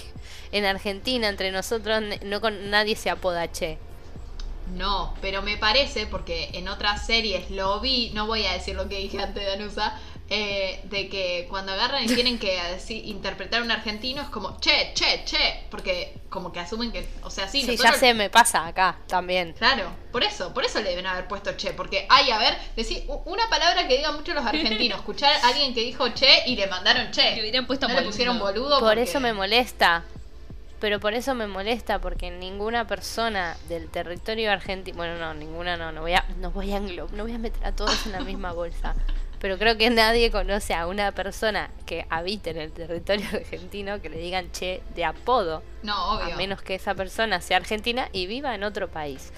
[0.52, 3.80] en Argentina, entre nosotros, no con nadie se apoda che.
[4.66, 8.90] No, pero me parece, porque en otras series lo vi, no voy a decir lo
[8.90, 10.00] que dije antes de Anusa,
[10.30, 14.60] eh, de que cuando agarran y tienen que decir- interpretar a un argentino es como
[14.60, 18.30] che, che, che, porque como que asumen que, o sea, sí, Sí, ya sé, me
[18.32, 19.54] pasa acá también.
[19.54, 23.04] Claro, por eso, por eso le deben haber puesto che, porque, ay, a ver, decir
[23.26, 26.66] una palabra que digan mucho los argentinos, escuchar a alguien que dijo che y le
[26.68, 27.36] mandaron che.
[27.36, 28.80] Le hubieran puesto no le pusieron boludo.
[28.80, 30.04] Por porque- eso me molesta.
[30.80, 35.92] Pero por eso me molesta, porque ninguna persona del territorio argentino, bueno, no, ninguna no,
[35.94, 38.20] no voy a, no voy a englo- no voy a meter a todos en la
[38.20, 38.94] misma bolsa.
[39.40, 44.10] Pero creo que nadie conoce a una persona que habite en el territorio argentino que
[44.10, 46.34] le digan che de apodo, No, obvio.
[46.34, 49.32] a menos que esa persona sea argentina y viva en otro país.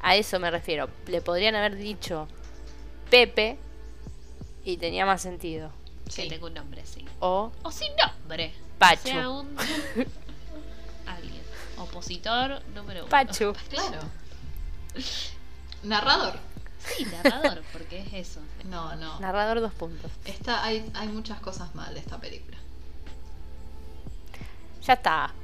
[0.00, 0.88] A eso me refiero.
[1.06, 2.28] Le podrían haber dicho
[3.10, 3.58] Pepe
[4.64, 5.70] y tenía más sentido.
[6.06, 6.28] Que Sí.
[6.28, 7.04] tenga un nombre, sí.
[7.20, 8.52] O O sin nombre.
[8.78, 9.08] Pachu.
[9.08, 9.56] O sea, un.
[11.06, 11.42] Alguien.
[11.78, 13.08] Opositor número uno.
[13.10, 13.54] Pachu.
[13.70, 13.98] Claro.
[15.82, 16.38] Narrador.
[16.96, 18.40] Sí, narrador, porque es eso.
[18.64, 19.18] No, no.
[19.20, 20.10] narrador dos puntos.
[20.24, 22.56] Esta, hay, hay muchas cosas mal de esta película.
[24.82, 25.34] Ya está.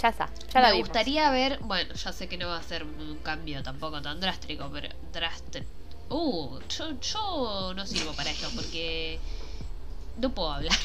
[0.00, 0.30] Ya está.
[0.52, 0.88] Ya la Me vimos.
[0.88, 4.70] gustaría ver, bueno, ya sé que no va a ser un cambio tampoco tan drástico,
[4.72, 5.66] pero drástico.
[6.08, 9.20] Uh, yo, yo no sirvo para esto porque
[10.16, 10.76] no puedo hablar.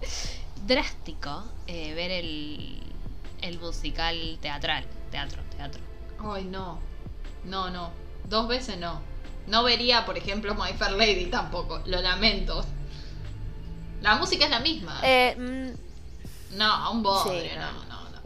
[0.66, 2.82] Drástico eh, ver el,
[3.42, 5.82] el musical teatral, teatro, teatro.
[6.18, 6.78] Ay, no.
[7.44, 7.90] No, no.
[8.28, 9.00] Dos veces no.
[9.46, 11.82] No vería, por ejemplo, My Fair Lady tampoco.
[11.86, 12.64] Lo lamento.
[14.00, 15.00] La música es la misma.
[15.02, 17.50] Eh, mm, No, un bodre.
[17.50, 17.84] Sí, no, no.
[17.84, 18.20] no, no.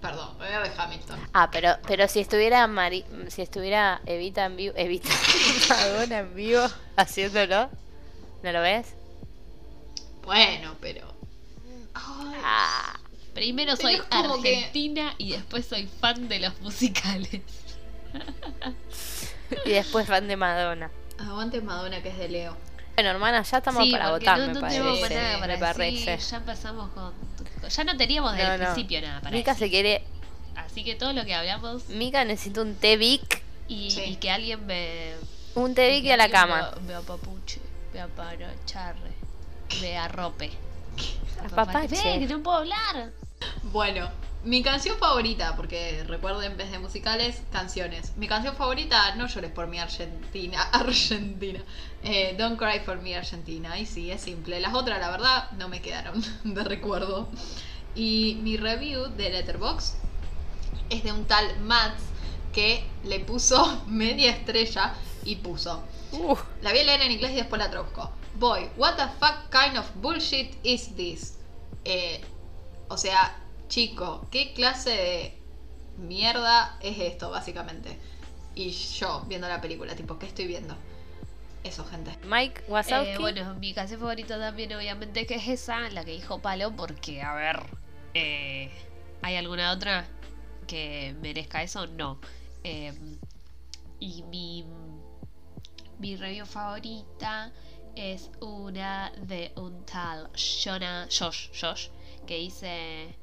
[0.00, 1.20] Perdón, voy a ver Hamilton.
[1.32, 5.08] ah, pero, pero si estuviera Mari, si estuviera Evita en vivo, Evita
[5.68, 7.70] Madonna en vivo haciéndolo,
[8.42, 8.94] ¿no lo ves?
[10.24, 11.06] Bueno, pero.
[11.94, 12.98] Ay, Ah,
[13.34, 14.16] Primero Pero soy que-
[14.56, 17.40] argentina y después soy fan de los musicales.
[19.64, 20.90] y después van de Madonna.
[21.18, 22.56] Aguante Madonna, que es de Leo.
[22.94, 24.78] Bueno, hermana, ya estamos para votar, no, me no parece.
[24.78, 26.10] tenemos nada me para parece.
[26.10, 27.12] decir, ya empezamos con...
[27.68, 29.66] Ya no teníamos desde No, el principio nada para Mika decir.
[29.66, 30.04] se quiere.
[30.56, 34.02] Así que todo lo que hablamos Mika necesita un té Vic, y, Sí.
[34.02, 35.14] y que alguien me...
[35.54, 36.72] un té Vic y a la cama.
[36.82, 37.60] Me, me apapuche,
[37.94, 39.12] me aparocharre,
[39.80, 40.50] me arrope.
[41.50, 41.88] Apapache.
[41.88, 43.10] Ve, que no puedo hablar.
[43.64, 44.10] Bueno,
[44.44, 48.16] mi canción favorita, porque recuerden, en vez de musicales, canciones.
[48.16, 50.62] Mi canción favorita, no llores por mi Argentina.
[50.72, 51.62] Argentina.
[52.02, 53.78] Eh, Don't Cry for Me Argentina.
[53.78, 54.60] Y sí, es simple.
[54.60, 57.28] Las otras, la verdad, no me quedaron de recuerdo.
[57.94, 59.94] Y mi review de Letterboxd
[60.90, 62.02] es de un tal Mats
[62.52, 65.82] que le puso media estrella y puso.
[66.12, 68.10] Uh, La voy a leer en inglés y después la traduzco.
[68.34, 71.38] Boy, what the fuck kind of bullshit is this?
[71.84, 72.20] Eh,
[72.88, 73.36] o sea,
[73.72, 75.38] chico, ¿qué clase de
[75.96, 77.98] mierda es esto, básicamente?
[78.54, 80.76] Y yo, viendo la película, tipo, ¿qué estoy viendo?
[81.64, 82.14] Eso, gente.
[82.24, 83.12] Mike Wazowski.
[83.12, 87.22] Eh, bueno, mi canción favorita también obviamente que es esa, la que dijo Palo, porque,
[87.22, 87.62] a ver,
[88.12, 88.70] eh,
[89.22, 90.06] ¿hay alguna otra
[90.66, 91.86] que merezca eso?
[91.86, 92.18] No.
[92.64, 92.92] Eh,
[94.00, 94.66] y mi,
[95.98, 97.50] mi review favorita
[97.96, 100.28] es una de un tal
[100.62, 101.88] Jonah, Josh, Josh,
[102.26, 103.16] que dice...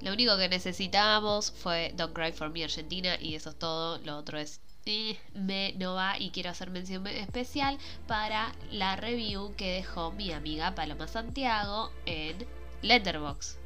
[0.00, 3.98] Lo único que necesitábamos fue Don't Cry for Me Argentina y eso es todo.
[3.98, 7.76] Lo otro es eh, me no va y quiero hacer mención especial
[8.06, 12.46] para la review que dejó mi amiga Paloma Santiago en
[12.80, 13.58] Letterbox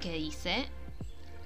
[0.00, 0.68] que dice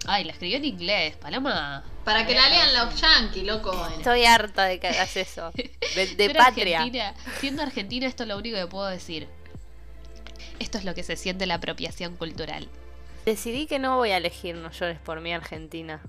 [0.06, 3.86] ay la escribió en inglés Paloma Para que la lean los yankees, loco.
[3.96, 5.52] Estoy harta de que hagas eso.
[5.94, 6.78] De, patria.
[6.78, 9.28] Argentina, siendo argentina esto es lo único que puedo decir
[10.58, 12.68] esto es lo que se siente la apropiación cultural
[13.24, 16.02] Decidí que no voy a elegir No llores por mí Argentina.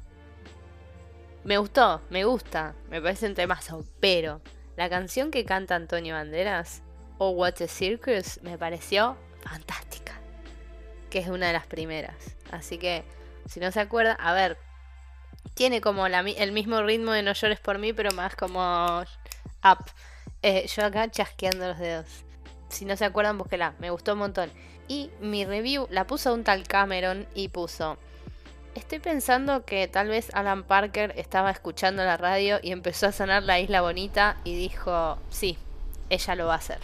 [1.46, 4.42] Me gustó, me gusta, me parece un temazo, pero
[4.76, 6.82] la canción que canta Antonio Banderas,
[7.18, 10.14] o What a Circus, me pareció fantástica.
[11.10, 12.16] Que es una de las primeras.
[12.52, 13.04] Así que,
[13.48, 14.58] si no se acuerda, a ver,
[15.54, 19.04] tiene como el mismo ritmo de No llores por mí, pero más como
[19.64, 19.86] up.
[20.42, 22.25] Eh, yo acá chasqueando los dedos.
[22.76, 23.74] Si no se acuerdan, búsquela.
[23.80, 24.52] Me gustó un montón.
[24.90, 27.98] Y mi review la puso un tal Cameron y puso.
[28.76, 33.44] Estoy pensando que tal vez Alan Parker estaba escuchando la radio y empezó a sonar
[33.44, 35.58] La Isla Bonita y dijo, sí,
[36.10, 36.80] ella lo va a hacer.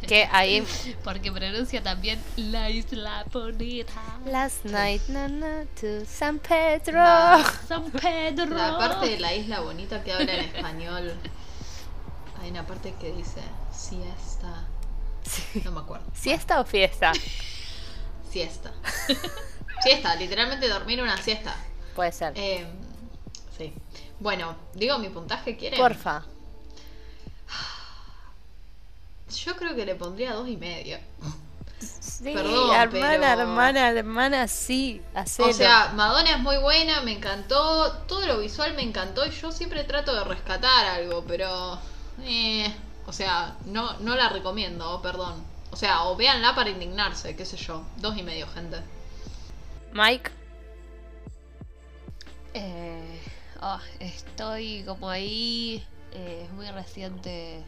[0.08, 0.66] que ahí...
[1.04, 3.92] porque pronuncia también la isla bonita
[4.24, 6.96] Last night, nana, to San Pedro.
[6.96, 11.12] La, San Pedro la parte de la isla bonita que habla en español.
[12.40, 13.40] Hay una parte que dice
[13.72, 14.64] siesta.
[15.64, 16.06] No me acuerdo.
[16.14, 17.12] ¿Siesta o fiesta?
[18.30, 18.72] Siesta.
[19.82, 21.54] Siesta, literalmente dormir una siesta.
[21.94, 22.32] Puede ser.
[22.36, 22.66] Eh,
[23.56, 23.72] sí.
[24.20, 25.78] Bueno, digo mi puntaje, ¿quieren?
[25.78, 26.24] Porfa.
[29.44, 30.98] Yo creo que le pondría dos y medio.
[31.78, 35.02] Sí, Perdón, hermana, pero- hermana, hermana, sí.
[35.14, 35.48] Hacelo.
[35.48, 39.52] O sea, Madonna es muy buena, me encantó, todo lo visual me encantó y yo
[39.52, 41.78] siempre trato de rescatar algo, pero...
[42.22, 42.72] eh,
[43.06, 45.34] o sea, no, no la recomiendo, perdón.
[45.70, 47.84] O sea, o véanla para indignarse, qué sé yo.
[47.98, 48.78] Dos y medio, gente.
[49.92, 50.30] Mike,
[52.54, 53.20] Eh,
[53.60, 55.84] oh, estoy como ahí.
[56.12, 57.62] eh, es muy reciente.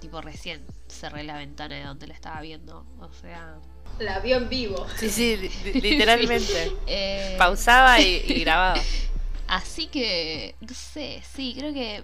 [0.00, 2.84] Tipo, recién cerré la ventana de donde la estaba viendo.
[3.00, 3.54] O sea.
[3.98, 4.86] La vio en vivo.
[4.96, 6.72] sí, sí, li- li- literalmente.
[6.86, 8.80] eh, Pausaba y, y grababa.
[9.46, 12.02] Así que, no sé, sí, creo que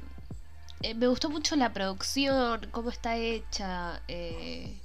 [0.82, 4.02] eh, me gustó mucho la producción, cómo está hecha.
[4.08, 4.80] eh,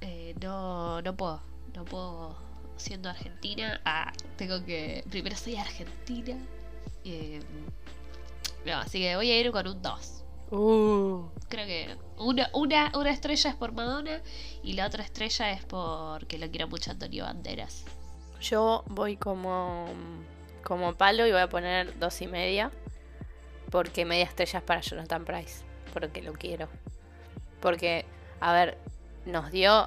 [0.00, 1.42] eh, no, no puedo,
[1.74, 2.36] no puedo,
[2.76, 6.36] siendo argentina, ah, tengo que, primero soy argentina.
[7.04, 7.40] eh,
[8.66, 10.24] no, así que voy a ir con un 2.
[10.50, 14.20] Uh, Creo que una, una, una estrella es por Madonna
[14.62, 17.84] y la otra estrella es porque lo quiero mucho Antonio Banderas.
[18.40, 19.88] yo voy como,
[20.64, 22.70] como palo y voy a poner dos y media.
[23.70, 25.64] Porque media estrella es para Jonathan Price.
[25.92, 26.68] Porque lo quiero.
[27.60, 28.04] Porque,
[28.40, 28.78] a ver,
[29.24, 29.86] nos dio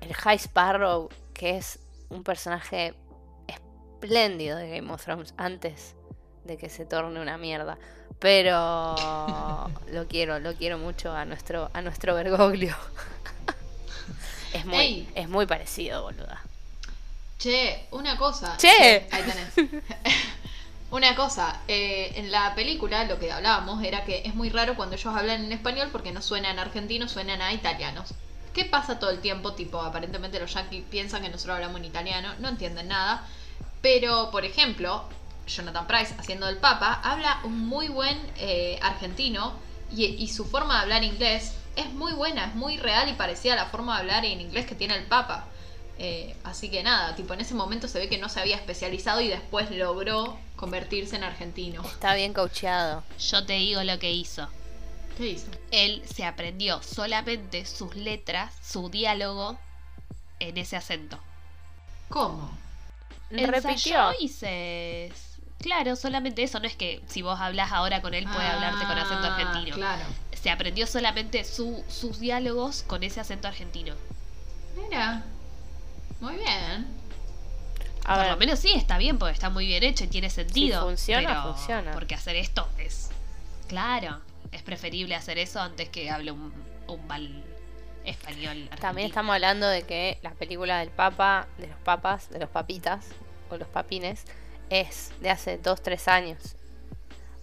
[0.00, 1.78] el High Sparrow, que es
[2.08, 2.94] un personaje
[3.46, 5.94] espléndido de Game of Thrones antes
[6.44, 7.78] de que se torne una mierda.
[8.18, 8.94] Pero
[9.92, 12.74] lo quiero, lo quiero mucho a nuestro, a nuestro Bergoglio.
[14.52, 15.12] es muy, Ey.
[15.14, 16.42] es muy parecido, boluda.
[17.38, 18.56] Che, una cosa.
[18.58, 19.08] Che.
[19.10, 19.82] Ahí tenés.
[20.90, 21.60] una cosa.
[21.68, 25.44] eh, en la película lo que hablábamos era que es muy raro cuando ellos hablan
[25.44, 28.14] en español porque no suenan argentinos, suenan a italianos.
[28.52, 29.52] ¿Qué pasa todo el tiempo?
[29.54, 33.26] Tipo, aparentemente los yankees piensan que nosotros hablamos en italiano, no entienden nada.
[33.80, 35.04] Pero, por ejemplo,
[35.46, 39.54] Jonathan Price, haciendo el Papa, habla un muy buen eh, argentino
[39.94, 43.56] y, su forma de hablar inglés es muy buena, es muy real y parecida a
[43.56, 45.46] la forma de hablar en inglés que tiene el Papa.
[45.98, 49.20] Eh, así que nada, tipo en ese momento se ve que no se había especializado
[49.20, 51.82] y después logró convertirse en argentino.
[51.82, 53.02] Está bien coacheado.
[53.18, 54.46] Yo te digo lo que hizo.
[55.16, 55.46] ¿Qué hizo?
[55.70, 59.58] Él se aprendió solamente sus letras, su diálogo,
[60.38, 61.18] en ese acento.
[62.10, 62.50] ¿Cómo?
[63.30, 64.12] Repitió.
[64.20, 65.12] Y se...
[65.60, 66.58] Claro, solamente eso.
[66.60, 69.76] No es que si vos hablas ahora con él puede hablarte con acento Ah, argentino.
[69.76, 70.04] Claro.
[70.32, 73.94] Se aprendió solamente su- sus diálogos con ese acento argentino.
[74.76, 75.22] Mira.
[76.20, 76.86] Muy bien.
[78.04, 80.30] A Por ver, lo menos sí, está bien, porque está muy bien hecho y tiene
[80.30, 80.82] sentido.
[80.82, 81.92] funciona, pero- funciona.
[81.92, 83.10] Porque hacer esto es...
[83.68, 84.20] Claro,
[84.52, 86.52] es preferible hacer eso antes que hable un,
[86.88, 87.44] un mal
[88.04, 88.68] español.
[88.80, 93.06] También estamos hablando de que la película del Papa, de los papas, de los papitas,
[93.50, 94.24] o los papines,
[94.70, 96.56] es de hace 2-3 años.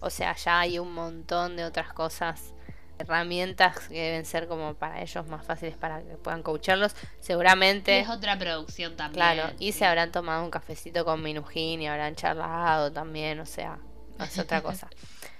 [0.00, 2.52] O sea, ya hay un montón de otras cosas,
[2.98, 6.94] herramientas que deben ser como para ellos más fáciles para que puedan coacharlos.
[7.20, 9.14] Seguramente, es otra producción también.
[9.14, 9.80] claro, y sí.
[9.80, 13.78] se habrán tomado un cafecito con Minujín y habrán charlado también, o sea,
[14.20, 14.88] es otra cosa.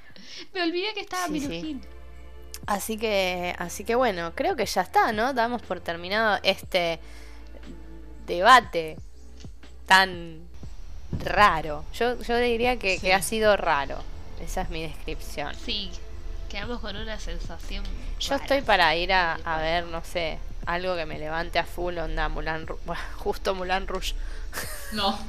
[0.55, 1.49] Me olvidé que estaba Sí, sí.
[1.49, 1.83] Minujín.
[2.67, 5.33] Así que, así que bueno, creo que ya está, ¿no?
[5.33, 6.99] Damos por terminado este
[8.27, 8.97] debate
[9.87, 10.47] tan
[11.21, 11.85] raro.
[11.95, 13.97] Yo, yo diría que ha sido raro.
[14.41, 15.55] Esa es mi descripción.
[15.55, 15.91] Sí,
[16.49, 17.85] quedamos con una sensación.
[18.21, 18.37] Yo rara.
[18.37, 22.29] estoy para ir a, a ver, no sé, algo que me levante a full onda
[22.29, 24.15] Mulan Ru- bueno, justo Mulan Rouge.
[24.93, 25.19] No.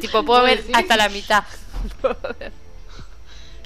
[0.00, 1.44] Tipo, puedo ¿Vos ver hasta la mitad.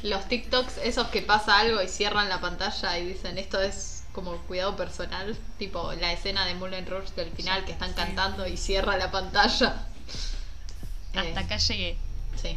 [0.02, 4.36] Los TikToks, esos que pasa algo y cierran la pantalla y dicen esto es como
[4.46, 8.96] cuidado personal, tipo la escena de Moulin Rouge del final que están cantando y cierra
[8.96, 9.86] la pantalla.
[11.14, 11.98] Eh, Hasta acá llegué.
[12.40, 12.56] Sí.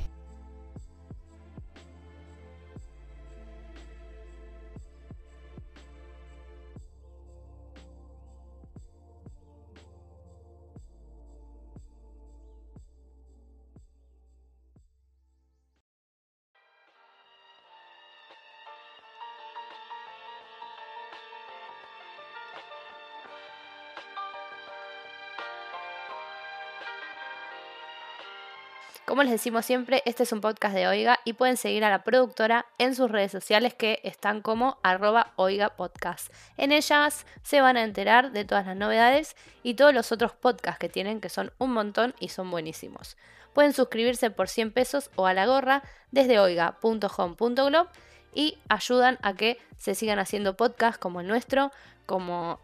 [29.22, 32.04] Como les decimos siempre, este es un podcast de Oiga y pueden seguir a la
[32.04, 36.34] productora en sus redes sociales que están como arroba Oiga Podcast.
[36.58, 40.80] En ellas se van a enterar de todas las novedades y todos los otros podcasts
[40.80, 43.16] que tienen, que son un montón y son buenísimos.
[43.54, 47.90] Pueden suscribirse por 100 pesos o a la gorra desde oiga.home.glob
[48.34, 51.72] y ayudan a que se sigan haciendo podcasts como el nuestro,
[52.08, 52.60] como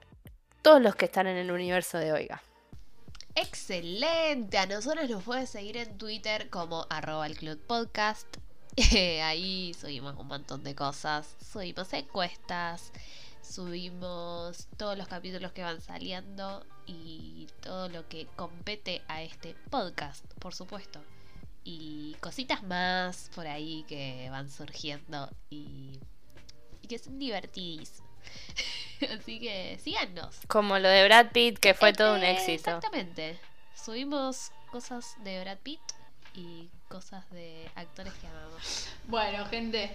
[0.64, 2.42] todos los que están en el universo de Oiga.
[3.40, 4.58] Excelente.
[4.58, 8.26] A nosotros nos pueden seguir en Twitter como arroba el Club Podcast.
[9.24, 11.36] Ahí subimos un montón de cosas.
[11.52, 12.92] Subimos encuestas.
[13.44, 16.66] Subimos todos los capítulos que van saliendo.
[16.88, 21.00] Y todo lo que compete a este podcast, por supuesto.
[21.64, 25.30] Y cositas más por ahí que van surgiendo.
[25.52, 26.00] Y,
[26.82, 28.07] y que son divertidísimas.
[29.20, 30.36] Así que síganos.
[30.48, 32.72] Como lo de Brad Pitt, que fue todo un Eh, éxito.
[32.78, 33.40] Exactamente.
[33.76, 35.80] Subimos cosas de Brad Pitt
[36.34, 38.88] y cosas de actores que amamos.
[39.06, 39.92] Bueno, gente,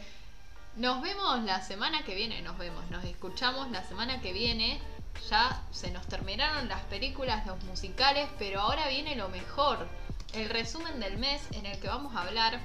[0.76, 2.42] nos vemos la semana que viene.
[2.42, 4.80] Nos vemos, nos escuchamos la semana que viene.
[5.28, 9.86] Ya se nos terminaron las películas, los musicales, pero ahora viene lo mejor.
[10.32, 12.60] El resumen del mes en el que vamos a hablar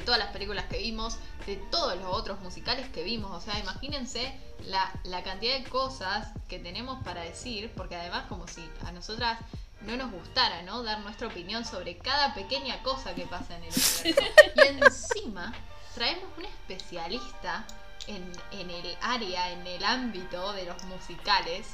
[0.00, 3.30] de todas las películas que vimos, de todos los otros musicales que vimos.
[3.30, 4.34] O sea, imagínense
[4.66, 9.38] la, la cantidad de cosas que tenemos para decir, porque además como si a nosotras
[9.82, 10.82] no nos gustara, ¿no?
[10.82, 14.22] Dar nuestra opinión sobre cada pequeña cosa que pasa en el universo.
[14.56, 15.52] Y encima
[15.94, 17.64] traemos un especialista
[18.06, 21.66] en, en el área, en el ámbito de los musicales.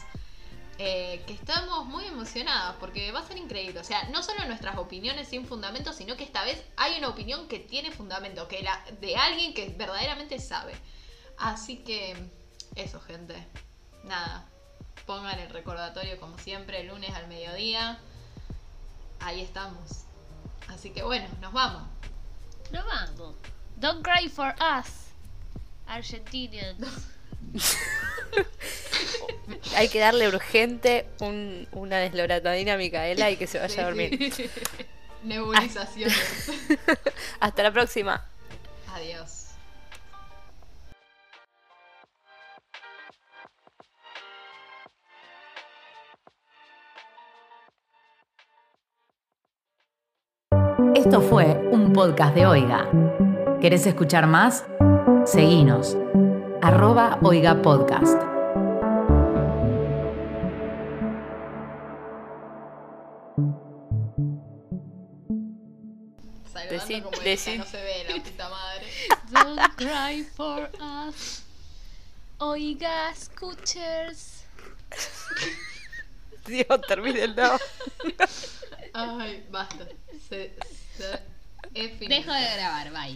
[0.78, 3.80] Eh, que estamos muy emocionadas porque va a ser increíble.
[3.80, 7.48] O sea, no solo nuestras opiniones sin fundamento, sino que esta vez hay una opinión
[7.48, 10.74] que tiene fundamento, que la, de alguien que verdaderamente sabe.
[11.38, 12.14] Así que,
[12.74, 13.34] eso, gente.
[14.04, 14.44] Nada.
[15.06, 17.98] Pongan el recordatorio como siempre, el lunes al mediodía.
[19.20, 20.04] Ahí estamos.
[20.68, 21.82] Así que bueno, nos vamos.
[22.70, 23.34] No vamos.
[23.76, 25.06] Don't cry for us.
[25.86, 26.84] Argentinians.
[29.76, 34.32] Hay que darle urgente un- una desloratadina a Micaela y que se vaya a dormir.
[35.22, 36.50] Nebulizaciones.
[37.40, 38.24] Hasta la próxima.
[38.92, 39.46] Adiós.
[50.94, 52.88] Esto fue un podcast de Oiga.
[53.60, 54.66] ¿Querés escuchar más?
[55.24, 55.96] Seguinos.
[56.62, 58.20] Arroba Oiga Podcast.
[66.88, 68.86] Decí- como decí- ella, no se ve la puta madre.
[69.30, 71.42] Don't cry for us.
[72.38, 74.44] Oiga, escuchers.
[76.46, 77.58] Dios, termínenlo.
[78.92, 79.86] Ay, basta.
[80.28, 80.54] Se,
[80.96, 81.20] se.
[82.08, 83.14] Dejo de grabar, bye.